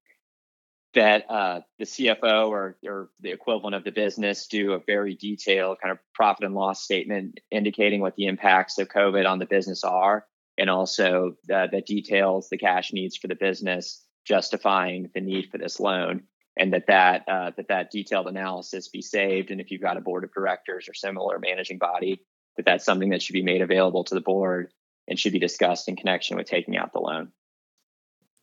that 0.94 1.30
uh, 1.30 1.60
the 1.78 1.84
CFO 1.84 2.48
or, 2.48 2.78
or 2.86 3.10
the 3.20 3.30
equivalent 3.30 3.74
of 3.74 3.84
the 3.84 3.90
business 3.90 4.46
do 4.46 4.72
a 4.72 4.80
very 4.86 5.14
detailed 5.14 5.78
kind 5.82 5.92
of 5.92 5.98
profit 6.14 6.44
and 6.44 6.54
loss 6.54 6.82
statement 6.82 7.38
indicating 7.50 8.00
what 8.00 8.16
the 8.16 8.26
impacts 8.26 8.78
of 8.78 8.88
COVID 8.88 9.28
on 9.28 9.38
the 9.38 9.46
business 9.46 9.84
are, 9.84 10.24
and 10.56 10.70
also 10.70 11.34
uh, 11.52 11.66
that 11.70 11.86
details 11.86 12.48
the 12.48 12.56
cash 12.56 12.92
needs 12.92 13.16
for 13.16 13.28
the 13.28 13.34
business, 13.34 14.04
justifying 14.24 15.10
the 15.14 15.20
need 15.20 15.50
for 15.50 15.58
this 15.58 15.80
loan 15.80 16.22
and 16.56 16.72
that 16.72 16.86
that 16.86 17.28
uh, 17.28 17.50
that 17.56 17.68
that 17.68 17.90
detailed 17.90 18.26
analysis 18.26 18.88
be 18.88 19.02
saved. 19.02 19.50
And 19.50 19.60
if 19.60 19.70
you've 19.70 19.82
got 19.82 19.96
a 19.96 20.00
board 20.00 20.24
of 20.24 20.32
directors 20.32 20.88
or 20.88 20.94
similar 20.94 21.38
managing 21.38 21.78
body, 21.78 22.22
that 22.56 22.64
that's 22.64 22.84
something 22.84 23.10
that 23.10 23.22
should 23.22 23.34
be 23.34 23.42
made 23.42 23.60
available 23.60 24.04
to 24.04 24.14
the 24.14 24.20
board 24.20 24.72
and 25.08 25.18
should 25.18 25.32
be 25.32 25.38
discussed 25.38 25.88
in 25.88 25.96
connection 25.96 26.36
with 26.36 26.46
taking 26.46 26.76
out 26.76 26.92
the 26.92 27.00
loan. 27.00 27.32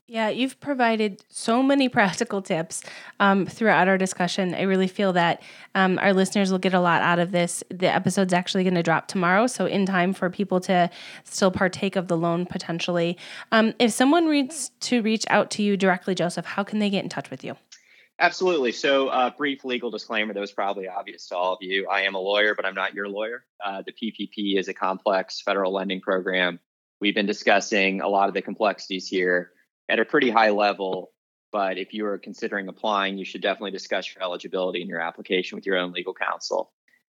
Yeah, 0.06 0.28
you've 0.28 0.60
provided 0.60 1.24
so 1.30 1.64
many 1.64 1.88
practical 1.90 2.42
tips 2.42 2.84
um, 3.20 3.46
throughout 3.46 3.88
our 3.88 3.98
discussion. 3.98 4.54
I 4.54 4.64
really 4.64 4.88
feel 4.88 5.14
that 5.14 5.42
um, 5.76 5.98
our 6.00 6.14
listeners 6.14 6.52
will 6.52 6.60
get 6.60 6.74
a 6.74 6.80
lot 6.80 7.02
out 7.02 7.20
of 7.20 7.32
this. 7.32 7.64
The 7.70 7.88
episode's 7.88 8.34
actually 8.34 8.64
going 8.64 8.76
to 8.76 8.84
drop 8.84 9.08
tomorrow, 9.08 9.48
so 9.48 9.66
in 9.66 9.86
time 9.86 10.14
for 10.14 10.30
people 10.30 10.60
to 10.62 10.90
still 11.24 11.52
partake 11.52 11.96
of 11.96 12.10
the 12.10 12.18
loan 12.18 12.46
potentially. 12.46 13.18
Um, 13.52 13.74
if 13.80 13.92
someone 13.92 14.30
needs 14.30 14.72
to 14.82 15.02
reach 15.02 15.26
out 15.30 15.50
to 15.52 15.64
you 15.64 15.78
directly, 15.78 16.16
Joseph, 16.16 16.46
how 16.46 16.64
can 16.64 16.80
they 16.80 16.90
get 16.90 17.04
in 17.04 17.10
touch 17.10 17.32
with 17.32 17.44
you? 17.44 17.56
Absolutely. 18.20 18.72
So, 18.72 19.08
uh, 19.08 19.32
brief 19.32 19.66
legal 19.66 19.90
disclaimer 19.90 20.34
that 20.34 20.40
was 20.40 20.52
probably 20.52 20.88
obvious 20.88 21.28
to 21.28 21.36
all 21.36 21.54
of 21.54 21.60
you. 21.62 21.88
I 21.90 22.02
am 22.02 22.16
a 22.16 22.20
lawyer, 22.20 22.54
but 22.56 22.66
I'm 22.66 22.76
not 22.76 22.94
your 22.94 23.10
lawyer. 23.10 23.44
Uh, 23.64 23.82
the 23.86 23.92
PPP 23.92 24.58
is 24.58 24.68
a 24.68 24.74
complex 24.74 25.42
federal 25.42 25.74
lending 25.74 26.00
program. 26.00 26.60
We've 27.02 27.16
been 27.16 27.26
discussing 27.26 28.02
a 28.02 28.08
lot 28.08 28.28
of 28.28 28.36
the 28.36 28.42
complexities 28.42 29.08
here 29.08 29.52
at 29.90 30.00
a 30.00 30.06
pretty 30.06 30.30
high 30.30 30.52
level. 30.52 31.12
But 31.52 31.78
if 31.78 31.94
you 31.94 32.06
are 32.06 32.18
considering 32.18 32.68
applying, 32.68 33.18
you 33.18 33.26
should 33.26 33.42
definitely 33.42 33.72
discuss 33.72 34.14
your 34.14 34.24
eligibility 34.24 34.82
and 34.82 34.90
your 34.90 35.02
application 35.02 35.56
with 35.56 35.66
your 35.66 35.78
own 35.78 35.92
legal 35.92 36.14
counsel. 36.14 36.72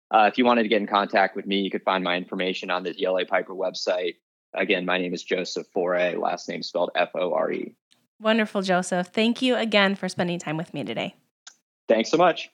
Uh, 0.09 0.29
if 0.31 0.37
you 0.37 0.45
wanted 0.45 0.63
to 0.63 0.69
get 0.69 0.81
in 0.81 0.87
contact 0.87 1.35
with 1.35 1.45
me, 1.45 1.61
you 1.61 1.71
could 1.71 1.83
find 1.83 2.03
my 2.03 2.15
information 2.15 2.69
on 2.69 2.83
the 2.83 2.93
DLA 2.93 3.27
Piper 3.27 3.53
website. 3.53 4.15
Again, 4.53 4.85
my 4.85 4.97
name 4.97 5.13
is 5.13 5.23
Joseph 5.23 5.67
Fore, 5.73 6.11
last 6.17 6.49
name 6.49 6.63
spelled 6.63 6.91
F 6.95 7.11
O 7.15 7.33
R 7.33 7.51
E. 7.51 7.75
Wonderful, 8.21 8.61
Joseph. 8.61 9.07
Thank 9.07 9.41
you 9.41 9.55
again 9.55 9.95
for 9.95 10.07
spending 10.07 10.37
time 10.37 10.55
with 10.55 10.73
me 10.73 10.83
today. 10.83 11.15
Thanks 11.87 12.11
so 12.11 12.17
much. 12.17 12.51